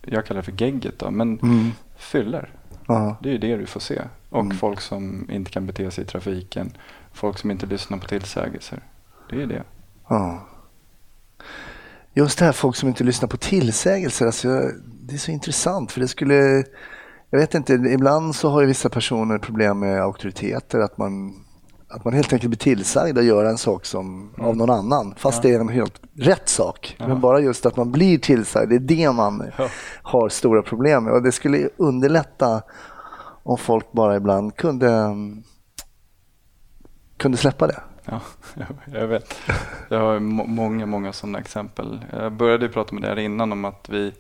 [0.03, 1.71] jag kallar det för gegget då, men Mm.
[1.97, 2.51] fyller.
[2.87, 3.17] Ja.
[3.23, 4.03] Det är ju det du får se.
[4.31, 4.57] Och Mm.
[4.57, 6.73] folk som inte kan bete sig i trafiken,
[7.13, 8.83] folk som inte lyssnar på tillsägelser.
[9.31, 9.63] Det är ju det.
[10.09, 10.47] Ja.
[12.15, 14.49] Just det här folk som inte lyssnar på tillsägelser, alltså,
[15.01, 16.65] det är så intressant för det skulle,
[17.31, 21.35] jag vet inte, ibland så har ju vissa personer problem med auktoriteter, att man,
[21.89, 25.43] att man helt enkelt blir tillsagd att göra en sak som, av någon annan, fast
[25.43, 26.97] det är en helt rätt sak.
[26.99, 29.69] Men bara just att man blir tillsagd, det är det man Ja.
[30.03, 32.63] har stora problem med och det skulle underlätta
[33.43, 35.15] om folk bara ibland kunde,
[37.17, 37.81] kunde släppa det.
[38.05, 38.21] Ja,
[38.93, 39.35] jag- vet.
[39.91, 42.05] Jag har må- många, många sådana exempel.
[42.13, 44.13] Jag började prata med det här innan om att vi,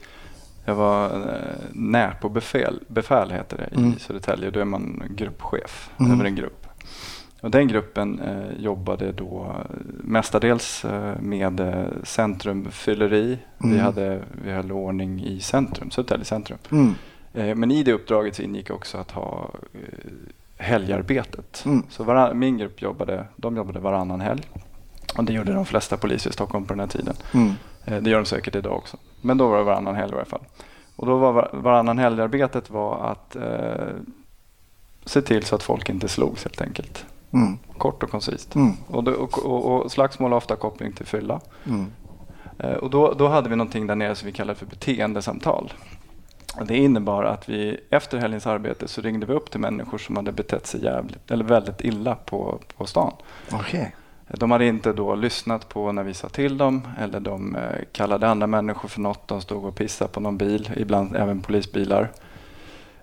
[0.65, 1.41] jag var eh,
[1.73, 3.99] Näpo befäl, befäl heter det i Mm.
[3.99, 4.51] Södertälje.
[4.51, 6.13] Då är man gruppchef Mm.
[6.13, 6.66] över en grupp.
[7.47, 13.39] Och den gruppen eh, jobbade då eh, mestadels eh, med eh, centrumfylleri.
[13.59, 13.81] Vi, Mm.
[13.81, 16.59] hade, vi höll ordning i centrum, Södertälje centrum.
[16.73, 16.95] Mm.
[17.35, 19.81] Eh, Men i det uppdraget så ingick också att ha eh,
[20.57, 21.63] helgarbetet.
[21.67, 21.83] Mm.
[21.91, 24.43] Så varann, min grupp jobbade, de jobbade varannan helg.
[25.19, 27.15] Och det gjorde de flesta poliser i Stockholm på den här tiden.
[27.35, 27.53] Mm.
[27.85, 28.97] Eh, Det gör de säkert idag också.
[29.21, 30.43] Men då var det varannan helg i varje fall.
[30.97, 33.37] Och då var var- varannan helgarbetet var att
[35.05, 37.07] se till så att folk inte slogs helt enkelt.
[37.37, 37.59] Mm.
[37.79, 38.55] Kort och koncist.
[38.55, 38.73] Mm.
[38.89, 41.41] Och, då, och, och, och slagsmål har ofta koppling till fylla.
[41.67, 41.87] Mm.
[42.59, 45.73] Eh, Och då, då hade vi någonting där nere som vi kallar för beteendesamtal.
[46.69, 50.33] Det innebar att vi efter helgens arbete så ringde vi upp till människor som hade
[50.33, 53.13] betett sig jävligt, eller väldigt illa på, på stan.
[53.53, 53.95] Okej.
[54.29, 58.29] De hade inte då lyssnat på när vi sa till dem eller de eh, kallade
[58.29, 59.29] andra människor för något.
[59.29, 62.11] De stod och pissade på någon bil, ibland även polisbilar.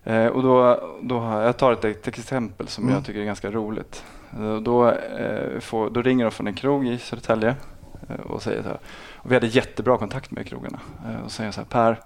[0.03, 2.95] Eh, och då, då, jag tar ett, ett exempel som Mm.
[2.95, 4.03] jag tycker är ganska roligt.
[4.39, 7.55] Eh, Då, eh, får, då ringer de från en krog i Södertälje
[8.09, 8.79] eh, och säger så här.
[9.15, 10.79] Och vi hade jättebra kontakt med krogarna.
[11.25, 11.99] Och säger så här, Per,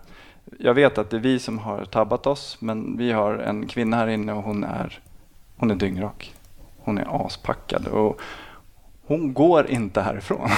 [0.59, 3.97] jag vet att det är vi som har tabbat oss men vi har en kvinna
[3.97, 4.99] här inne och hon är,
[5.57, 6.33] hon är dyngrak.
[6.77, 8.21] Hon är aspackad och
[9.07, 10.49] hon går inte härifrån.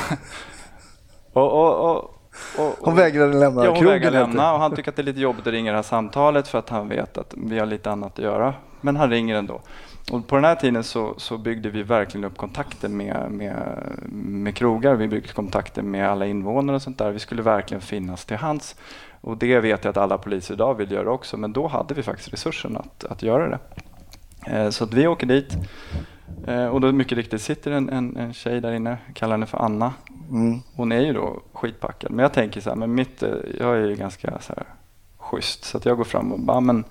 [1.34, 2.16] och, och, och,
[2.58, 5.20] och, Hon vägrade lämna Ja, hon heter lämna och han tycker att det är lite
[5.20, 8.12] jobbigt att ringa det här samtalet för att han vet att vi har lite annat
[8.12, 8.54] att göra.
[8.82, 9.62] Men han ringer ändå.
[10.12, 13.78] Och på den här tiden så, så byggde vi verkligen upp kontakter med, med,
[14.12, 14.96] med krogar.
[14.96, 17.12] Vi byggde kontakter med alla invånare och sånt där.
[17.12, 18.76] Vi skulle verkligen finnas till hands.
[19.22, 21.38] Och det vet jag att alla poliser idag vill göra också.
[21.38, 23.60] Men då hade vi faktiskt resursen att, att göra det.
[24.48, 25.54] Eh, Så att vi åker dit.
[26.48, 29.58] Eh, Och då mycket riktigt sitter en, en, en tjej där inne, kallar henne för
[29.58, 29.94] Anna.
[30.30, 30.60] Mm.
[30.76, 32.12] Hon är ju då skitpackad.
[32.12, 34.64] Men jag tänker så här, men mitt, eh, jag är ju ganska så här
[35.18, 35.64] schysst.
[35.64, 36.84] Så att jag går fram och bara, men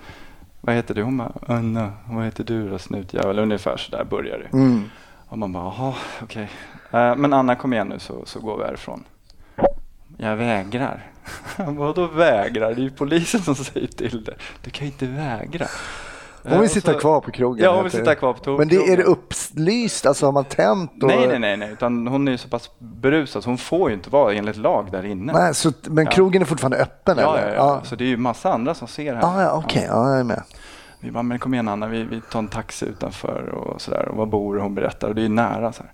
[0.60, 1.02] vad heter du?
[1.02, 3.38] Hon bara, Anna, vad heter du då snutjävel?
[3.38, 4.56] Ungefär så där börjar det.
[4.56, 4.84] Mm.
[5.28, 6.50] Och man bara, jaha, okej.
[6.90, 9.04] Eh, men Anna kom igen nu så, så går vi härifrån.
[10.16, 11.06] Jag vägrar.
[11.56, 12.74] Vadå vägrar?
[12.74, 14.34] Det är ju polisen som säger till det.
[14.62, 15.66] Du kan ju inte vägra.
[16.48, 17.64] Hon Eh, vill och sitta så- kvar på krogen.
[17.64, 18.14] Ja, hon vill sitta det.
[18.14, 19.06] kvar på to- Men det, är det krogen.
[19.06, 20.06] upplyst?
[20.06, 21.02] Alltså har man tänt?
[21.02, 21.08] Och...
[21.08, 21.70] Nej, nej, nej, nej.
[21.72, 24.88] Utan hon är ju så pass berusad så hon får ju inte vara enligt lag
[24.92, 25.32] där inne.
[25.32, 26.10] Nej, så, men Ja.
[26.10, 27.48] krogen är fortfarande öppen Ja, eller?
[27.48, 27.80] ja, ja.
[27.84, 29.24] Så det är ju massa andra som ser här.
[29.24, 29.84] Ah, ja, okej.
[29.88, 30.42] Ja, jag är med.
[31.00, 34.08] Vi bara, men kom igen Anna, vi, vi tar en taxi utanför och sådär.
[34.08, 34.60] Och var bor du?
[34.60, 35.72] Hon berättar och det är ju nära.
[35.72, 35.92] Så här.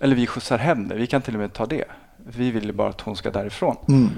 [0.00, 1.84] Eller vi skjutsar hem dig, vi kan till och med ta det.
[2.26, 3.76] Vi vill ju bara att hon ska därifrån.
[3.88, 4.10] Mm.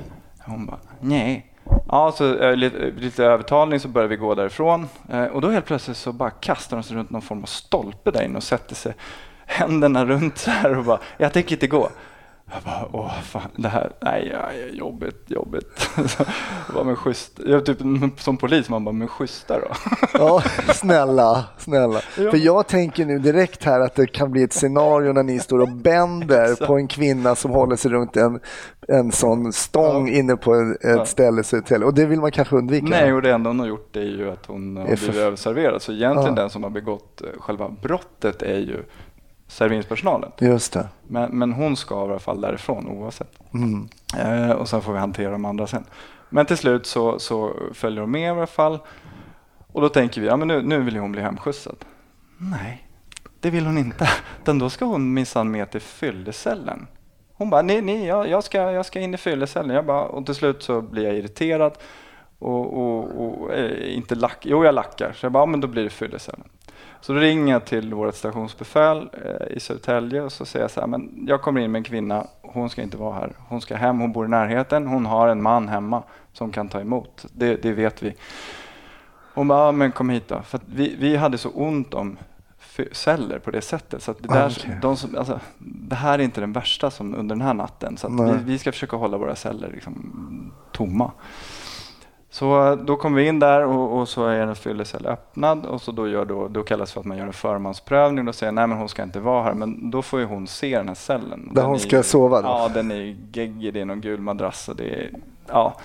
[0.47, 1.48] Hon bara, nej.
[1.89, 4.89] Ja, så eh, lite, lite övertalning så börjar vi gå därifrån.
[5.09, 8.11] Eh, och då helt plötsligt så bara kastar de sig runt någon form av stolpe
[8.11, 8.95] där inne och sätter sig
[9.47, 11.91] händerna runt så här och bara, jag tänker inte gå.
[12.53, 15.91] Jag bara, åh fan, det här, nej, ja, ja, jobbigt, jobbigt.
[16.75, 17.41] Bara, men schysst.
[17.47, 17.79] Jag, typ,
[18.19, 19.67] som polis, man bara, men schyssta då.
[20.19, 20.43] Ja,
[20.75, 22.01] snälla, snälla.
[22.19, 22.31] Ja.
[22.31, 25.59] För jag tänker nu direkt här att det kan bli ett scenario när ni står
[25.61, 28.41] och bänder på en kvinna som håller sig runt en,
[28.89, 31.05] en sån stång inne på ett Ja.
[31.05, 31.87] ställe i Södertälje.
[31.87, 32.87] Och det vill man kanske undvika.
[32.87, 35.21] Nej, och det enda hon har gjort är ju att hon har Är för- blivit
[35.27, 35.83] överserverad.
[35.83, 36.43] Så egentligen Ja.
[36.43, 38.83] den som har begått eh, själva brottet är ju
[39.49, 40.31] serveringspersonalen.
[40.39, 40.89] Just det.
[41.07, 43.39] Men, men hon ska i alla fall därifrån oavsett.
[43.55, 43.89] Mm.
[44.19, 45.85] Eh, och sen får vi hantera de andra sen.
[46.29, 48.79] Men till slut så, så följer de med i alla fall.
[49.73, 51.85] Och då tänker vi, ja men nu, nu vill hon bli hemskjutsad.
[52.39, 52.87] Nej,
[53.41, 54.09] det vill hon inte.
[54.43, 56.87] Utan då ska hon minsann med till fyllecellen.
[57.33, 59.77] Hon bara, nej, nej, jag, jag, ska, jag ska in i fyllecellen.
[59.77, 61.73] Jag bara, och till slut så blir jag irriterad.
[62.39, 65.13] Och, och, och eh, inte lack, jo jag lackar.
[65.13, 66.49] Så jag bara, ja, men då blir det fyllecellen.
[67.01, 70.81] Så då ringer jag till vårt stationsbefäl eh, i Södertälje och så säger jag så
[70.81, 73.33] här, men jag kommer in med en kvinna, hon ska inte vara här.
[73.49, 76.81] Hon ska hem, hon bor i närheten, hon har en man hemma som kan ta
[76.81, 77.25] emot.
[77.33, 78.15] Det, det vet vi.
[79.35, 80.43] Hon bara, ja, men kom hit då.
[80.43, 82.17] För vi, vi hade så ont om
[82.93, 84.03] celler på det sättet.
[84.03, 84.79] Så det, Ah, där, okej.
[84.83, 87.97] de som, alltså, det här är inte den värsta som under den här natten.
[87.97, 91.13] Så vi, vi ska försöka hålla våra celler liksom, tomma.
[92.39, 95.93] Så då kommer vi in där och, och så är en fyllecell öppnad och så
[95.93, 98.25] då, gör då, då kallas det för att man gör en förmansprövning.
[98.25, 99.55] Då säger nej men hon ska inte vara här.
[99.55, 101.49] Men då får ju hon se den här cellen.
[101.49, 102.49] Där Den hon är ska sova då?
[102.49, 103.75] Ja, den är geggig.
[103.75, 105.11] Det är någon gul madrass och det är,
[105.47, 105.77] ja.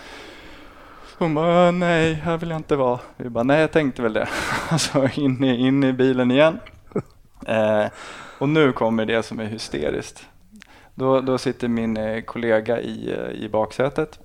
[1.17, 2.99] Hon bara, nej, här vill jag inte vara.
[3.17, 4.27] Vi bara, nej, jag tänkte väl det.
[4.69, 6.59] Alltså in i, in i bilen igen.
[7.47, 7.85] Eh,
[8.39, 10.27] och nu kommer det som är hysteriskt.
[10.95, 14.19] Då, då sitter min eh, kollega i, eh, i baksätet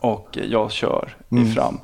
[0.00, 1.52] och jag kör Mm.
[1.52, 1.80] fram.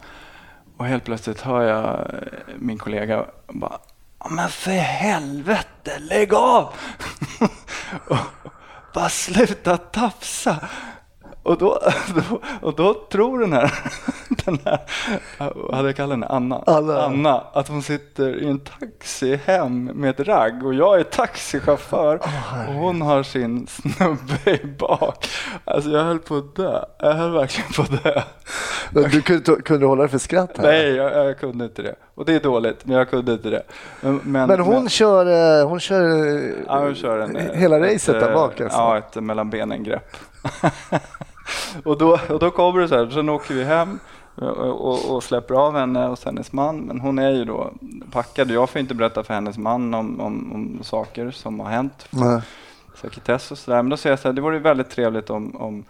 [0.76, 2.10] Och helt plötsligt hör jag
[2.58, 3.78] min kollega bara
[4.18, 6.72] "Ja, men för helvete, lägg av!
[8.94, 10.56] bara sluta tafsa!
[11.46, 11.78] Och då,
[12.14, 13.74] då, och då tror den här,
[14.44, 14.80] den här,
[15.72, 16.26] hade jag kallat henne?
[16.26, 16.62] Anna?
[16.66, 17.40] Anna.
[17.52, 22.20] att hon sitter i en taxi hem med ett ragg och jag är taxichaufför
[22.68, 25.28] och hon har sin snubbe i bak.
[25.64, 26.84] Alltså jag höll på att dö.
[26.98, 28.22] Jag höll verkligen på att dö.
[28.90, 30.64] Du kunde, kunde du hålla dig för skratt här?
[30.64, 31.94] Nej, jag, jag kunde inte det.
[32.14, 33.62] Och det är dåligt, men jag kunde inte det.
[34.00, 37.80] Men, men, Men hon men, kör, eh, hon kör, eh, ja, hon kör en, hela
[37.80, 38.78] racet där eh, bak alltså?
[38.78, 40.16] Ja, ett mellan benen-grepp.
[41.84, 43.98] och, då, och då kommer det så här, sen åker vi hem
[44.34, 46.80] och, och, och släpper av henne och hennes man.
[46.80, 47.72] Men hon är ju då
[48.10, 48.50] packad.
[48.50, 52.08] Jag får inte berätta för hennes man om, om, om saker som har hänt.
[52.10, 52.40] Nej.
[52.94, 53.82] Sekretess och sådär.
[53.82, 55.84] Men då säger jag så här, det vore väldigt trevligt om, om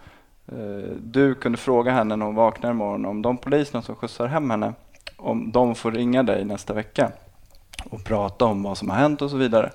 [0.47, 4.49] eh, du kunde fråga henne när hon vaknar imorgon om de poliserna som skjutsar hem
[4.49, 4.73] henne,
[5.17, 7.11] om de får ringa dig nästa vecka
[7.89, 9.71] och prata om vad som har hänt och så vidare.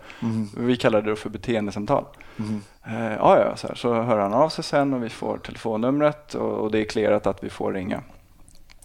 [0.57, 2.05] Vi kallar det för beteendesamtal.
[2.87, 6.35] Eh, ja, ja, så, här, så hör han av sig sen och vi får telefonnumret
[6.35, 8.03] och, och det är clearat att vi får ringa.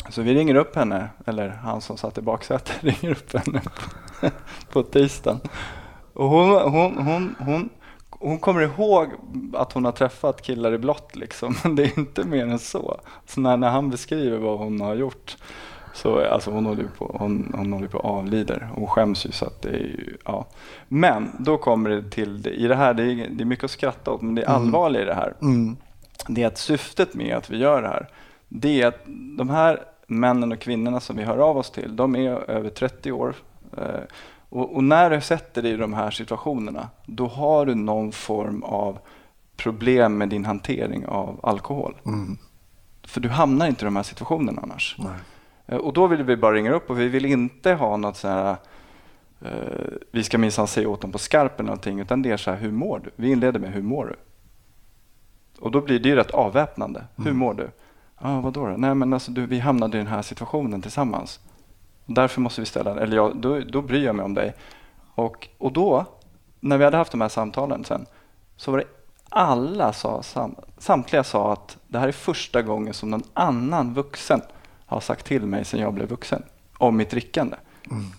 [0.10, 4.30] Så vi ringer upp henne, eller han som satt i baksätet ringer upp henne på,
[4.72, 5.40] på tisdagen.
[6.14, 7.70] Och hon, hon, hon, hon,
[8.10, 9.08] hon kommer ihåg
[9.54, 13.00] att hon har träffat killar i blått liksom, men det är inte mer än så.
[13.26, 15.38] Så när, när han beskriver vad hon har gjort
[15.98, 18.70] så alltså hon håller på, hon, hon håller på avlider.
[18.76, 20.46] Hon skäms ju så att det är ju, ja.
[20.88, 23.72] Men då kommer det till, det, i det här, det är, det är mycket att
[23.72, 25.78] skratta åt, men det allvarliga i det här, Mm.
[26.28, 28.08] det är att syftet med att vi gör det här,
[28.48, 29.02] det är att
[29.38, 33.12] de här männen och kvinnorna som vi hör av oss till, de är över 30
[33.12, 33.36] år.
[33.78, 33.84] Eh,
[34.50, 38.64] Och, och när du sätter dig i de här situationerna, då har du någon form
[38.64, 38.98] av
[39.58, 41.96] problem med din hantering av alkohol.
[42.06, 42.38] Mm.
[43.04, 44.96] För du hamnar inte i de här situationerna annars.
[45.00, 45.08] Nej.
[45.68, 48.28] Eh, Och då vill vi bara ringa upp och vi vill inte ha något så
[48.28, 48.56] här
[49.42, 49.52] eh,
[50.12, 52.58] vi ska minsann säga åt dem på skarpen eller någonting, utan det är så här,
[52.58, 53.10] hur mår du?
[53.16, 54.16] Vi inleder med, hur mår du?
[55.60, 57.04] Och då blir det ju rätt avväpnande.
[57.16, 57.70] Hur mår du?
[58.22, 58.66] Ja, vad då?
[58.68, 61.40] Nej, men alltså, du, vi hamnade i den här situationen tillsammans.
[62.06, 64.54] Därför måste vi ställa, eller ja, då, då bryr jag mig om dig.
[65.16, 66.06] Och, och då,
[66.60, 68.06] när vi hade haft de här samtalen sen,
[68.56, 68.86] så var det
[69.30, 74.42] alla sa, sam, samtliga sa att det här är första gången som någon annan vuxen
[74.88, 76.44] har sagt till mig sedan jag blev vuxen
[76.78, 77.56] om mitt drickande.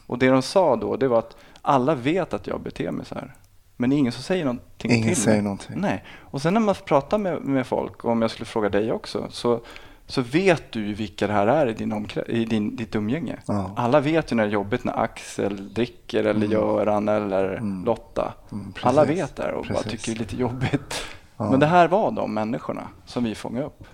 [0.06, 3.14] Och det de sa då, det var att alla vet att jag beter mig så
[3.14, 3.34] här.
[3.76, 5.42] Men det är ingen som säger någonting Ingen till säger mig.
[5.44, 5.76] någonting.
[5.80, 6.04] Nej.
[6.20, 9.26] Och sen när man pratar med, med folk, och om jag skulle fråga dig också,
[9.30, 9.60] så,
[10.06, 13.38] så vet du ju vilka det här är i, din omkrä- i din, ditt umgänge.
[13.46, 13.70] Ja.
[13.76, 18.32] Alla vet ju när det är jobbigt när Axel dricker eller Göran eller Lotta.
[18.52, 18.72] Mm.
[18.82, 20.94] Alla vet det och bara tycker det är lite jobbigt.
[21.36, 21.50] Ja.
[21.50, 23.84] Men det här var de människorna som vi fångade upp.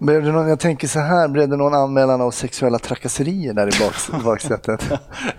[0.00, 3.76] Blev det någon, jag tänker så här, blev det någon anmälan av sexuella trakasserier där
[3.76, 4.80] i bak, baksätet?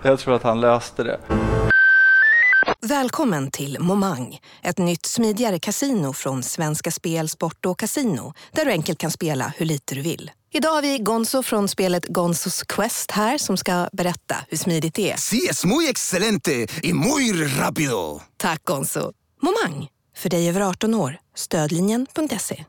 [0.02, 1.20] Jag tror att han löste det.
[2.80, 8.70] Välkommen till Momang, ett nytt smidigare kasino från Svenska Spel, Sport och Casino där du
[8.70, 10.30] enkelt kan spela hur lite du vill.
[10.52, 15.12] Idag har vi Gonzo från spelet Gonzos Quest här som ska berätta hur smidigt det
[15.12, 15.16] är.
[15.16, 18.20] Sí, es muy excelente y muy rápido.
[18.36, 19.12] Tack Gonzo!
[19.42, 21.16] Momang, för dig över 18 år.
[21.34, 22.64] Stödlinjen.se.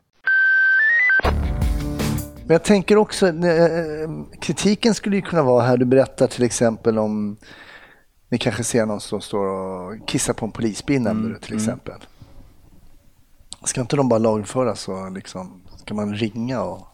[2.48, 6.98] Men jag tänker också, eh, kritiken skulle ju kunna vara här, du berättar till exempel
[6.98, 7.36] om,
[8.28, 11.94] ni kanske ser någon som står och kissar på en polisbil du till exempel.
[13.64, 16.88] Ska inte de bara lagföras och liksom, ska man ringa och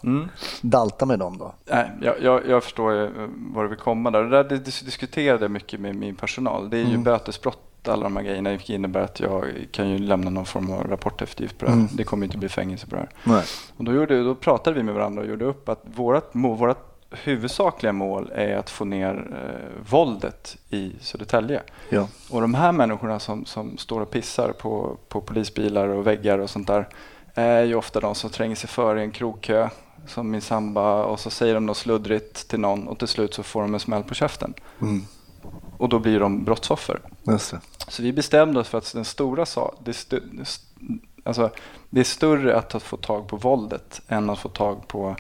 [0.63, 1.55] dalta med dem då?
[1.71, 4.23] Nej, jag, jag, jag förstår eh, var du vill komma där.
[4.23, 6.71] Det där dis- dis- diskuterade jag mycket med min personal.
[6.71, 10.31] Det är ju bötesbrott, alla de här grejerna, vilket innebär att jag kan ju lämna
[10.31, 11.89] någon form av rapporteftergift på det här.
[11.93, 13.11] Det kommer inte bli fängelse på det här.
[13.25, 13.45] Nej.
[13.77, 17.93] Och då, gjorde, då pratade vi med varandra och gjorde upp att vårt, vårt huvudsakliga
[17.93, 21.63] mål är att få ner eh, våldet i Södertälje.
[21.89, 22.09] Ja.
[22.31, 26.51] Och de här människorna som, som står och pissar på, på polisbilar och väggar och
[26.51, 26.89] sånt där
[27.35, 29.69] är ju ofta de som tränger sig före i en krogkö
[30.07, 33.43] som min samba och så säger de något sluddrigt till någon och till slut så
[33.43, 34.55] får de en smäll på käften.
[34.81, 35.03] Mm.
[35.79, 37.01] Och då blir de brottsoffer.
[37.89, 40.21] Så vi bestämde oss för att den stora sa, det, är stu,
[41.25, 41.51] alltså,
[41.91, 45.17] det är större att få tag på våldet än att få tag på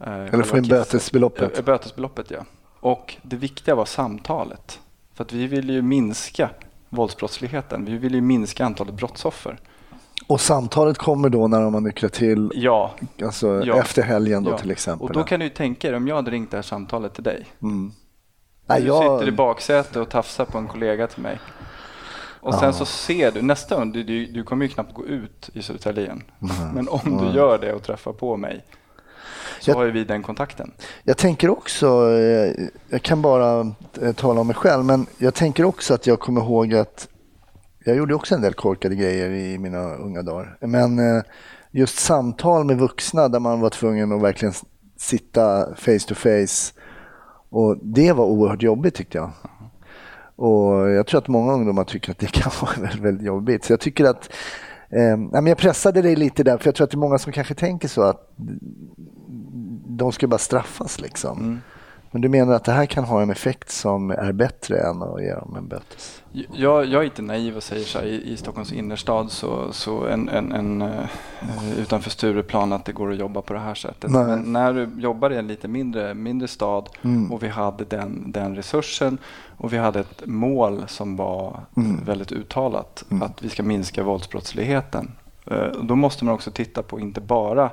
[0.00, 1.58] Eh, Eller få in bötesbeloppet.
[1.58, 2.44] Eh, Bötesbeloppet ja.
[2.80, 4.80] Och det viktiga var samtalet.
[5.14, 6.50] För att vi vill ju minska
[6.88, 7.84] våldsbrottsligheten.
[7.84, 9.58] Vi vill ju minska antalet brottsoffer.
[10.26, 13.78] Och samtalet kommer då när de har nyktrat till, Ja, alltså Ja.
[13.78, 14.58] efter helgen då ja.
[14.58, 15.08] till exempel.
[15.08, 17.24] Och då kan du ju tänka dig om jag hade ringt det här samtalet till
[17.24, 17.46] dig.
[17.62, 17.92] mm.
[18.68, 21.40] Nej, Du jag, sitter i baksätet och tafsar på en kollega till mig.
[22.40, 25.50] Och sen så ser du, nästa gång, du, du, du kommer ju knappt gå ut
[25.52, 26.22] i Södertälje igen.
[26.74, 28.64] Men om du gör det och träffar på mig
[29.60, 30.72] så Jag- har ju vi den kontakten.
[31.02, 31.86] jag tänker också,
[32.18, 32.52] eh,
[32.88, 33.60] jag kan bara
[34.02, 37.08] eh, tala om mig själv, men jag tänker också att jag kommer ihåg att
[37.84, 40.56] jag gjorde också en del korkade grejer i mina unga dagar.
[40.60, 41.22] Men eh,
[41.70, 44.54] just samtal med vuxna där man var tvungen att verkligen
[44.96, 46.72] sitta face to face
[47.50, 49.30] och det var oerhört jobbigt tyckte jag.
[50.36, 53.64] Och jag tror att många ungdomar tycker att det kan vara väldigt, väldigt jobbigt.
[53.64, 54.32] Så jag tycker att
[54.90, 57.18] eh, ja, men jag pressade dig lite där, för jag tror att det är många
[57.18, 58.32] som kanske tänker så att
[59.86, 61.60] de ska bara straffas liksom.
[62.10, 65.22] Men du menar att det här kan ha en effekt som är bättre än att
[65.22, 66.17] ge dem en bötes?
[66.52, 70.06] Jag, jag är inte naiv och säger så här, i, i Stockholms innerstad så, så
[70.06, 74.10] en, en, en, eh, utanför Stureplan att det går att jobba på det här sättet.
[74.10, 74.26] Nej.
[74.26, 77.32] Men när du jobbar i en lite mindre, mindre stad Mm.
[77.32, 79.18] och vi hade den, den resursen
[79.56, 82.04] och vi hade ett mål som var Mm.
[82.04, 85.10] väldigt uttalat, att vi ska minska våldsbrottsligheten.
[85.46, 87.70] Eh, Då måste man också titta på inte bara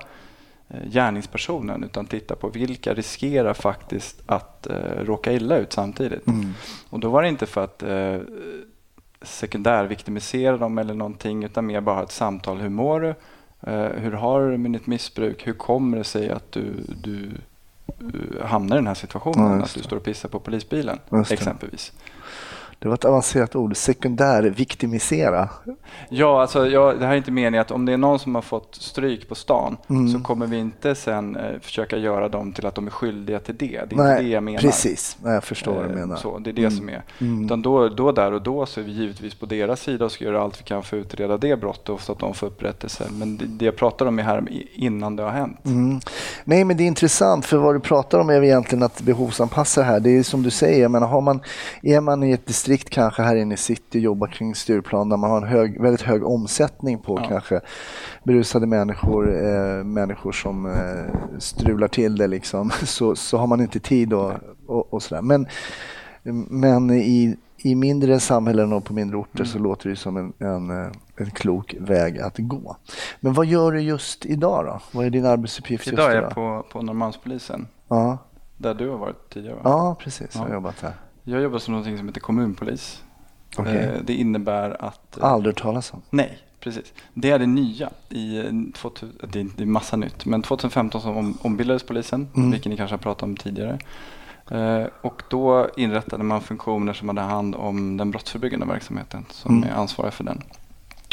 [0.67, 6.27] gärningspersonen utan titta på vilka riskerar faktiskt att eh, råka illa ut samtidigt.
[6.27, 6.53] Mm.
[6.89, 8.17] Och då var det inte för att eh,
[9.21, 12.57] sekundärviktimisera dem eller någonting utan mer bara ett samtal.
[12.57, 13.09] Hur mår du?
[13.71, 15.47] Eh, hur har du med ditt missbruk?
[15.47, 17.29] Hur kommer det sig att du, du
[17.99, 19.57] eh, hamnar i den här situationen?
[19.57, 20.99] Ja, att du står och pissar på polisbilen
[21.29, 21.93] exempelvis.
[22.79, 23.75] Det var ett avancerat ord,
[24.45, 25.49] sekundärviktimisera.
[26.09, 28.41] Ja, alltså, jag, det här är inte meningen att om det är någon som har
[28.41, 30.07] fått stryk på stan Mm.
[30.09, 33.55] så kommer vi inte sen eh, försöka göra dem till att de är skyldiga till
[33.57, 33.67] det.
[33.67, 34.59] Det är inte det jag menar.
[34.59, 35.17] precis.
[35.23, 36.15] Nej, jag förstår vad du Eh, menar.
[36.15, 37.03] Så, det är det som är.
[37.45, 40.25] Utan då, då där och då så är vi givetvis på deras sida och ska
[40.25, 43.03] göra allt vi kan för att utreda det brottet så att de får upprättelse.
[43.11, 45.65] Men det, det jag pratar om är här innan det har hänt.
[45.65, 45.99] Mm.
[46.43, 49.87] Nej, men det är intressant för vad du pratar om är egentligen att behovsanpassa det
[49.87, 49.99] här.
[49.99, 51.41] Det är som du säger, jag menar, har man,
[51.81, 55.29] är man i ett distrikt kanske här inne i city, jobbar kring Stureplan där man
[55.29, 57.27] har en hög, väldigt hög omsättning på Ja.
[57.29, 57.61] kanske
[58.23, 63.79] berusade människor, eh, människor som eh, strular till det liksom, så, så har man inte
[63.79, 64.31] tid och,
[64.67, 65.21] och, och sådär.
[65.21, 65.47] Men,
[66.49, 69.47] men i, i mindre samhällen och på mindre orter Mm.
[69.47, 72.75] så låter det som en, en, eh, en klok väg att gå.
[73.19, 74.79] Men vad gör du just idag då?
[74.91, 76.23] Vad är din arbetsuppgift just Idag är idag?
[76.23, 78.17] jag på, på Norrmalmspolisen Ja,
[78.57, 79.55] där du har varit tidigare.
[79.55, 79.61] va?
[79.63, 80.29] ja precis.
[80.33, 80.53] Jag har Ja.
[80.53, 80.93] jobbat här.
[81.27, 83.03] Jag jobbar som något som heter kommunpolis.
[83.57, 83.75] Okej.
[83.77, 85.17] Eh, Det innebär att...
[85.17, 86.01] eh, Aldrig hört talas om.
[86.09, 86.93] Nej, precis.
[87.13, 87.89] Det är det nya.
[88.09, 90.25] I eh, 2000, det är det är massa nytt.
[90.25, 92.51] Men 2015 så om, ombildades polisen, Mm.
[92.51, 93.79] vilket ni kanske har pratat om tidigare.
[94.51, 99.69] Eh, och då inrättade man funktioner som hade hand om den brottsförebyggande verksamheten som Mm.
[99.69, 100.41] är ansvarig för den.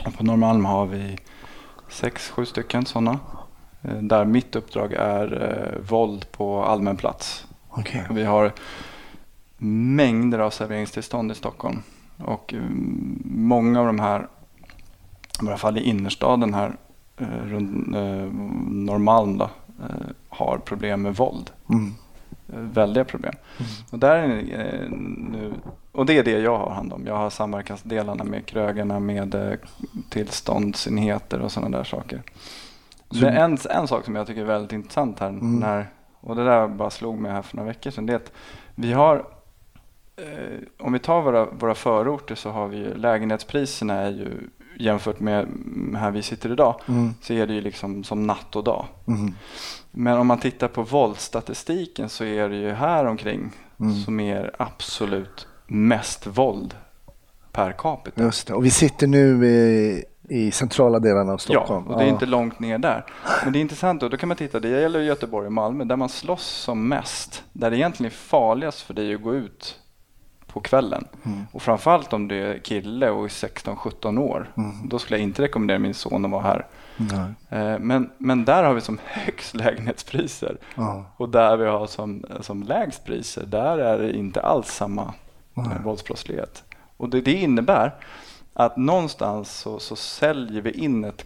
[0.06, 1.18] Och på Norrmalm har vi
[1.88, 3.18] sex, sju stycken sådana.
[3.82, 5.42] Eh, där mitt uppdrag är
[5.76, 7.46] eh, våld på allmän plats.
[7.68, 8.06] Okej.
[8.10, 8.52] Vi har
[9.66, 11.82] mängder av serveringstillstånd i Stockholm.
[12.18, 14.26] Och mm, många av de här,
[15.42, 16.76] i alla fall i innerstaden här
[17.16, 18.32] eh, runt eh,
[18.70, 21.50] Norrmalm då, eh, har problem med våld.
[21.70, 21.92] Mm.
[22.52, 23.34] Eh, väldiga problem.
[23.90, 24.90] Och, där är, det, eh,
[25.30, 25.52] nu,
[25.92, 27.06] och det är det jag har hand om.
[27.06, 29.54] Jag har samverkansdelarna med krögarna, med eh,
[30.08, 32.22] tillståndsenheter och sådana där saker.
[33.10, 35.86] Så- Men en, en sak som jag tycker är väldigt intressant här, när,
[36.20, 38.32] och det där bara slog mig här för några veckor sedan, det är att
[38.74, 39.22] vi har, eh,
[40.78, 44.28] om vi tar våra, våra förorter så har vi ju, lägenhetspriserna är ju
[44.78, 45.46] jämfört med
[45.96, 47.14] här vi sitter idag, Mm.
[47.20, 48.86] så är det ju liksom som natt och dag.
[49.06, 49.34] Mm.
[49.90, 53.50] Men om man tittar på våldsstatistiken så är det ju här omkring
[53.80, 53.94] Mm.
[53.94, 56.74] som är absolut mest våld
[57.52, 58.22] per capita.
[58.22, 58.54] Just det.
[58.54, 61.84] Och vi sitter nu i, i centrala delarna av Stockholm.
[61.88, 63.04] Ja, och det är inte långt ner där.
[63.44, 65.96] Men det är intressant och då kan man titta, det gäller Göteborg och Malmö, där
[65.96, 67.44] man slåss som mest.
[67.52, 69.78] Där det egentligen är farligast för dig att gå ut
[70.52, 71.04] på kvällen.
[71.24, 71.46] Mm.
[71.52, 74.52] Och framförallt om du är kille och är 16-17 år.
[74.56, 74.88] Mm.
[74.88, 76.66] Då skulle jag inte rekommendera min son att vara här.
[77.50, 80.56] Eh, Men, men där har vi som högst lägenhetspriser.
[81.16, 85.14] Och där vi har som, som lägst priser, där är det inte alls samma
[85.56, 86.62] eh, våldsbrottslighet.
[86.96, 87.94] Och det, det innebär
[88.54, 91.24] att någonstans så, så säljer vi in ett,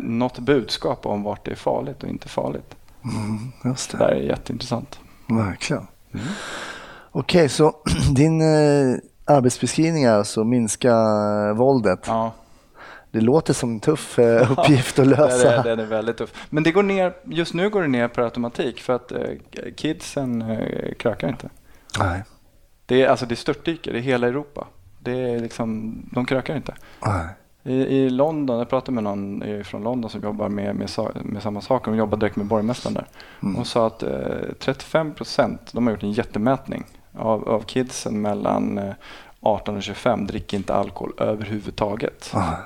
[0.00, 2.76] något budskap om vart det är farligt och inte farligt.
[3.04, 3.98] Mm, Det det.
[3.98, 5.00] där är jätteintressant.
[5.28, 5.86] Verkligen.
[7.12, 7.74] Okej, så
[8.14, 10.94] din eh, arbetsbeskrivning är alltså minska
[11.54, 12.00] våldet.
[12.06, 12.32] Ja,
[13.10, 15.50] Det låter som en tuff eh, uppgift att lösa.
[15.50, 16.46] Den är, den är väldigt tuff.
[16.50, 19.18] Men det går ner, just nu går det ner per automatik för att eh,
[19.76, 21.48] kidsen eh, krökar inte.
[21.98, 22.22] Nej.
[22.86, 24.66] Det är, alltså det störtdyker i hela Europa.
[24.98, 26.74] Det är liksom, de krökar inte.
[27.06, 27.26] Nej.
[27.64, 30.90] I, I London, jag pratade med någon eh, från London som jobbar med, med,
[31.24, 31.84] med samma sak.
[31.84, 33.06] De jobbar direkt med borgmästaren där.
[33.42, 33.54] Mm.
[33.54, 34.10] Hon sa att eh,
[34.58, 36.84] 35 procent, de har gjort en jättemätning
[37.14, 38.94] av, av kidsen mellan eh,
[39.40, 42.30] 18 och 25 dricker inte alkohol överhuvudtaget.
[42.32, 42.56] Ja.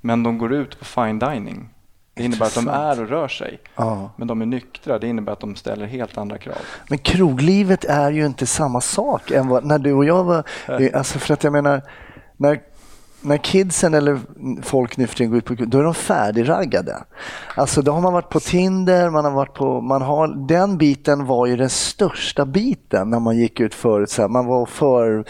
[0.00, 1.68] Men de går ut på fine dining.
[2.14, 2.98] Det innebär att de Intressant.
[2.98, 3.58] är och rör sig.
[3.76, 4.10] Ja.
[4.16, 4.98] Men de är nyktra.
[4.98, 6.56] Det innebär att de ställer helt andra krav.
[6.88, 10.44] Men kroglivet är ju inte samma sak än vad, när du och jag var...
[10.94, 11.82] Alltså för att jag menar,
[12.36, 12.60] när,
[13.24, 14.20] när kidsen eller
[14.62, 16.96] folk nu för tiden går ut på då är de färdigraggade.
[17.56, 19.80] Alltså då har man varit på Tinder, man har varit på...
[19.80, 24.10] Man har, den biten var ju den största biten när man gick ut förut.
[24.10, 25.24] Så här, man var för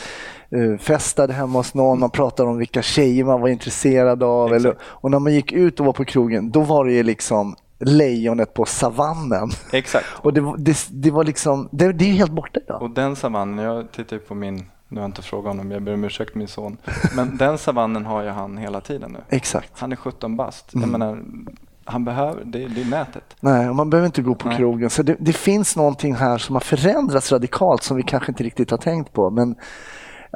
[0.51, 4.47] eh, festade hemma hos någon, man pratade om vilka tjejer man var intresserad av.
[4.47, 4.61] Exakt.
[4.65, 7.57] Eller, och när man gick ut och var på krogen, då var det ju liksom
[7.81, 9.51] lejonet på savannen.
[9.73, 10.07] Exakt.
[10.23, 12.83] Och det, var- det, det var liksom, det, det är helt borta idag.
[12.83, 15.83] Och den savannen, jag tittar ju på min, nu har jag inte frågat honom, jag
[15.83, 16.77] ber om ursäkt min son.
[17.17, 19.19] Men den savannen har ju han hela tiden nu.
[19.29, 19.81] Exakt.
[19.81, 20.75] Han är 17 bast.
[20.75, 20.91] Mm.
[20.91, 21.23] Jag menar,
[21.85, 23.37] han behöver, det, det är nätet.
[23.41, 24.57] Nej, och man behöver inte gå på Nej.
[24.57, 24.91] krogen.
[24.91, 28.71] Så det, det finns någonting här som har förändrats radikalt som vi kanske inte riktigt
[28.71, 29.31] har tänkt på.
[29.31, 29.57] Men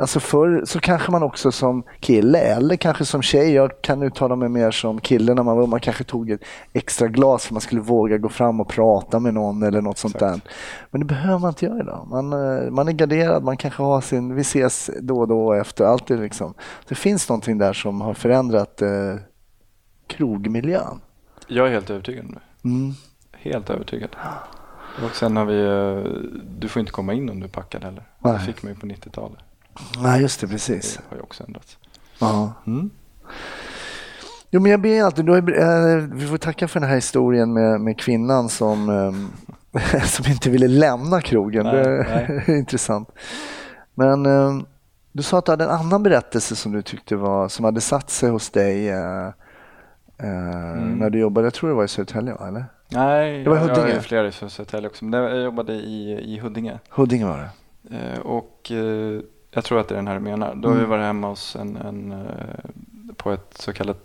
[0.01, 4.37] alltså förr så kanske man också som kille eller kanske som tjej, jag kan uttala
[4.37, 6.41] mig mer som kille när man var man kanske tog ett
[6.73, 10.15] extra glas för man skulle våga gå fram och prata med någon eller något sånt
[10.15, 10.45] Exakt.
[10.45, 10.53] där.
[10.91, 12.07] Men det behöver man inte göra idag.
[12.11, 15.85] Man, eh, man är garderad, man kanske har sin, vi ses då och då efter,
[15.85, 16.55] alltid liksom.
[16.89, 19.15] Det finns någonting där som har förändrat eh,
[20.07, 21.01] krogmiljön.
[21.47, 22.69] Jag är helt övertygad om det.
[22.69, 22.93] Mm.
[23.33, 24.11] Helt övertygad.
[25.05, 26.13] Och sen har vi, eh,
[26.59, 28.03] du får inte komma in om du är packad heller.
[28.23, 29.39] Det fick man ju på 90-talet.
[30.03, 31.01] Nej, just det, Det precis.
[31.09, 31.79] har ju också ändrats.
[32.19, 32.53] Ja.
[32.67, 32.91] Mm.
[34.51, 37.81] Jo, men jag ber alltid, ju- eh, vi får tacka för den här historien med,
[37.81, 38.89] med kvinnan som,
[39.73, 41.67] eh, som inte ville lämna krogen.
[41.67, 42.43] Nej, det nej.
[42.47, 43.09] är intressant.
[43.95, 44.59] Men eh,
[45.13, 48.11] du sa att du hade en annan berättelse som du tyckte var, som hade satt
[48.11, 49.27] sig hos dig eh,
[50.19, 52.65] eh, när du jobbade, jag tror det var i Södertälje, va, eller?
[52.91, 53.97] Nej, Det var jag, jag Huddinge.
[53.97, 55.05] är flera i Södertälje också.
[55.05, 56.79] Men jag jobbade i, i Huddinge.
[56.91, 57.97] Huddinge var det.
[57.97, 58.73] Eh, och
[59.51, 60.55] jag tror att det är den här du menar.
[60.55, 60.91] Då har vi Mm.
[60.91, 62.19] varit hemma hos en, en eh,
[63.17, 63.99] på ett så kallat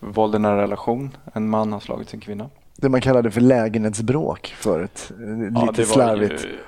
[0.00, 1.16] våld i nära relation.
[1.32, 2.50] En man har slagit sin kvinna.
[2.76, 5.12] Det man kallade för lägenhetsbråk förut.
[5.54, 6.44] Eh, Lite slarvigt.
[6.44, 6.58] Ju,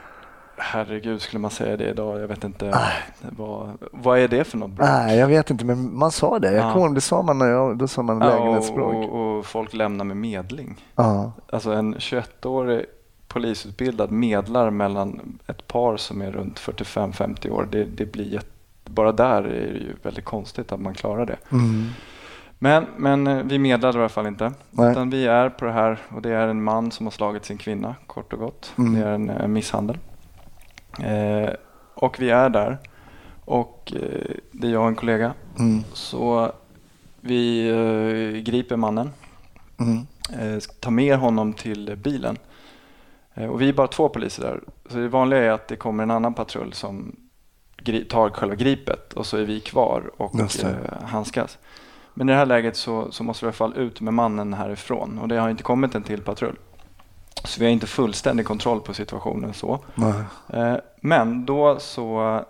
[0.56, 2.20] herregud, skulle man säga det idag?
[2.20, 2.78] Jag vet inte.
[3.20, 4.88] Vad, vad är det för något bråk?
[4.88, 6.52] Nej, jag vet inte, men man sa det.
[6.52, 6.72] Jag Ja.
[6.72, 8.94] kommer ihåg, det sa man när jag, då sa man Ja, lägenhetsbråk.
[8.94, 10.84] och, och, och folk lämnar med medling.
[10.94, 11.32] Ja.
[11.52, 12.84] Alltså en 21-årig
[13.28, 17.68] polisutbildad medlar mellan ett par som är runt 45-50 år.
[17.70, 18.46] Det, det blir jätte,
[18.84, 21.36] bara där är det ju väldigt konstigt att man klarar det.
[21.52, 21.86] Mm.
[22.58, 24.52] Men, men eh, vi medlade i alla fall inte.
[24.70, 24.90] Nej.
[24.90, 27.58] Utan vi är på det här och det är en man som har slagit sin
[27.58, 28.72] kvinna kort och gott.
[28.78, 28.94] Mm.
[28.94, 29.98] Det är en, eh, misshandel.
[31.02, 31.50] Eh,
[31.94, 32.78] och vi är där.
[33.44, 35.32] Och eh, det är jag och en kollega.
[35.58, 35.84] Mm.
[35.92, 36.52] Så
[37.20, 39.10] vi eh, griper mannen.
[39.78, 40.06] Mm.
[40.38, 42.36] Eh, tar med honom till bilen.
[43.38, 44.60] Eh, och vi är bara två poliser där.
[44.90, 47.16] Så det vanliga är att det kommer en annan patrull som
[48.08, 50.34] tar själva gripet och så är vi kvar och
[50.64, 51.58] eh, handskas.
[52.14, 54.54] Men i det här läget så, så måste vi i alla fall ut med mannen
[54.54, 56.56] härifrån och det har inte kommit en till patrull.
[57.44, 59.78] Så vi har inte fullständig kontroll på situationen så.
[60.48, 62.44] Eh, Men då så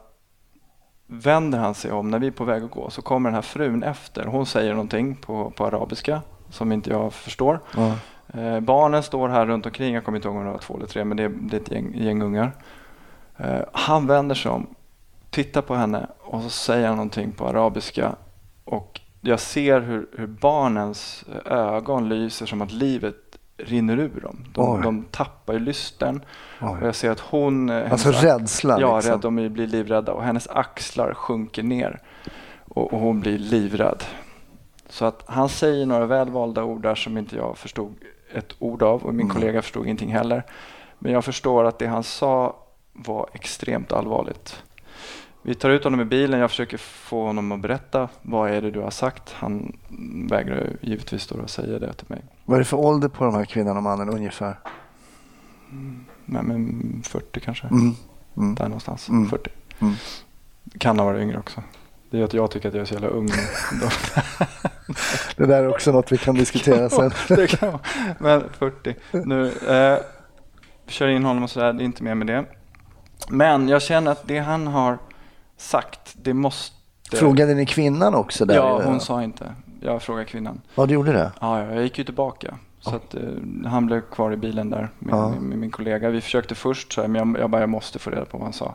[1.06, 3.42] vänder han sig om när vi är på väg att gå så kommer den här
[3.42, 4.24] frun efter.
[4.24, 7.60] Hon säger någonting på, på arabiska som inte jag förstår.
[7.76, 7.94] Ja.
[8.34, 10.86] Eh, barnen står här runt omkring, jag kommer inte ihåg om det var två eller
[10.86, 12.52] tre, men det är, det är ett gäng, gäng ungar.
[13.36, 14.66] Eh, han vänder sig om,
[15.30, 18.16] tittar på henne och så säger han någonting på arabiska.
[18.64, 23.14] Och jag ser hur, hur barnens ögon lyser som att livet
[23.56, 24.36] rinner ur dem.
[24.44, 24.52] Oj.
[24.54, 26.20] De, de tappar ju lysten.
[26.60, 26.78] Och Oj.
[26.82, 27.70] jag ser att hon...
[27.70, 28.80] eh, Alltså hennes- rädsla.
[28.80, 29.12] Ja, liksom.
[29.12, 32.00] rädd, de blir livrädda och hennes axlar sjunker ner
[32.68, 34.04] och, och hon blir livrädd.
[34.88, 37.94] Så att han säger några välvalda ord där som inte jag förstod
[38.34, 39.34] ett ord av och min Mm.
[39.34, 40.42] kollega förstod ingenting heller.
[40.98, 42.56] Men jag förstår att det han sa
[42.92, 44.62] var extremt allvarligt.
[45.42, 48.70] Vi tar ut honom i bilen, jag försöker få honom att berätta vad är det
[48.70, 49.32] du har sagt.
[49.32, 49.76] Han
[50.28, 52.22] vägrar givetvis då att säga det till mig.
[52.44, 54.58] Vad är det för ålder på de här kvinnan och mannen ungefär?
[56.24, 57.94] Men, men 40 kanske, Mm.
[58.36, 58.54] Mm.
[58.54, 59.08] där någonstans.
[59.08, 59.28] Mm.
[59.30, 59.50] 40.
[59.78, 59.94] Mm.
[60.78, 61.62] Kan ha varit yngre också.
[62.10, 63.28] Det är att jag tycker att jag är så jävla ung.
[65.36, 67.10] Det där är också något vi kan diskutera sen.
[67.28, 67.80] det kan vara.
[68.18, 69.46] Men 40 nu.
[69.68, 69.98] Eh,
[70.86, 72.44] kör in honom och sådär, det är inte mer med det.
[73.28, 74.98] Men jag känner att det han har
[75.56, 76.74] sagt, det måste...
[77.16, 78.44] Frågade ni kvinnan också?
[78.44, 78.54] Där?
[78.54, 79.54] Ja, hon sa inte.
[79.80, 80.60] jag frågade kvinnan.
[80.74, 81.32] Ja, du gjorde det?
[81.40, 82.54] Ja, ja, jag gick ju tillbaka.
[82.80, 83.20] Så att, eh,
[83.66, 85.28] han blev kvar i bilen där med, Ja.
[85.28, 86.10] med, med min kollega.
[86.10, 88.44] Vi försökte först, så här, men jag, jag bara, jag måste få reda på vad
[88.46, 88.74] han sa.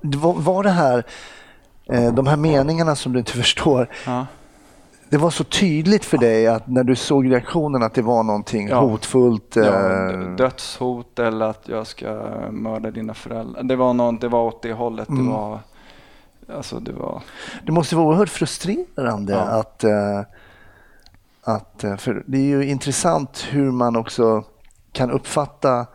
[0.00, 1.04] Var, var det här,
[2.14, 4.26] de här meningarna som du inte förstår, Ja,
[5.08, 8.68] det var så tydligt för dig att när du såg reaktionen att det var någonting
[8.68, 8.80] Ja.
[8.80, 9.56] hotfullt?
[9.56, 12.06] eh, ja, d- dödshot eller att jag ska
[12.50, 13.62] mörda dina föräldrar.
[13.62, 15.08] Det var, någon, det var åt det hållet.
[15.08, 15.24] Mm.
[15.26, 15.58] Det var,
[16.56, 17.22] alltså det var,
[17.66, 19.38] Det måste vara oerhört frustrerande Ja.
[19.40, 20.20] att, eh,
[21.42, 21.84] att...
[21.84, 24.44] eh, För det är ju intressant hur man också
[24.92, 25.86] kan uppfatta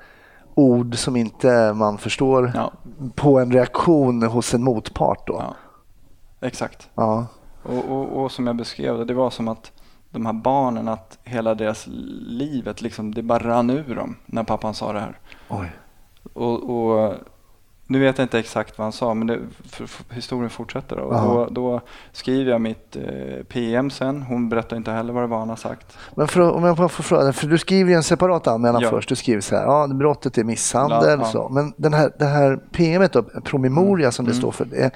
[0.55, 2.71] ord som inte man förstår ja,
[3.15, 5.27] på en reaktion hos en motpart.
[5.27, 5.43] Då.
[6.45, 6.89] Exakt.
[6.95, 7.27] Ja.
[7.63, 9.71] Och, och, och som jag beskrev det, det var som att
[10.09, 11.87] de här barnen, att hela deras
[12.27, 15.17] livet, liksom, det bara rann ur dem när pappan sa det här.
[15.49, 15.71] Oj.
[16.33, 17.13] Och, och
[17.87, 20.99] nu vet jag inte exakt vad han sa, men det, för, för, historien fortsätter.
[20.99, 21.81] Och då, då
[22.11, 24.21] skriver jag mitt eh, PM sen.
[24.21, 25.97] Hon berättar inte heller vad det var han har sagt.
[26.15, 28.89] Men för, om jag får fråga, för du skriver ju en separat anmälan Ja.
[28.89, 29.09] först.
[29.09, 30.99] Du skriver så här, ja, brottet är misshandel.
[31.19, 31.25] Ja, ja.
[31.25, 31.49] Så.
[31.49, 34.41] Men den här, det här PMet, då, promemoria som det Mm.
[34.41, 34.91] står för, det,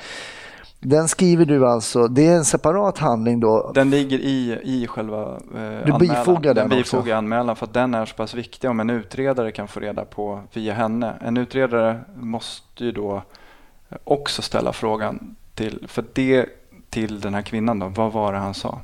[0.79, 3.71] den skriver du alltså, det är en separat handling då?
[3.75, 5.99] Den ligger i, i själva eh, Du anmälan.
[5.99, 6.77] bifogar den också?
[6.77, 10.05] bifogar anmälan för att den är så pass viktig om en utredare kan få reda
[10.05, 11.13] på via henne.
[11.21, 13.23] En utredare måste ju då
[14.03, 16.45] också ställa frågan till, för det
[16.89, 18.81] till den här kvinnan då, vad var det han sa?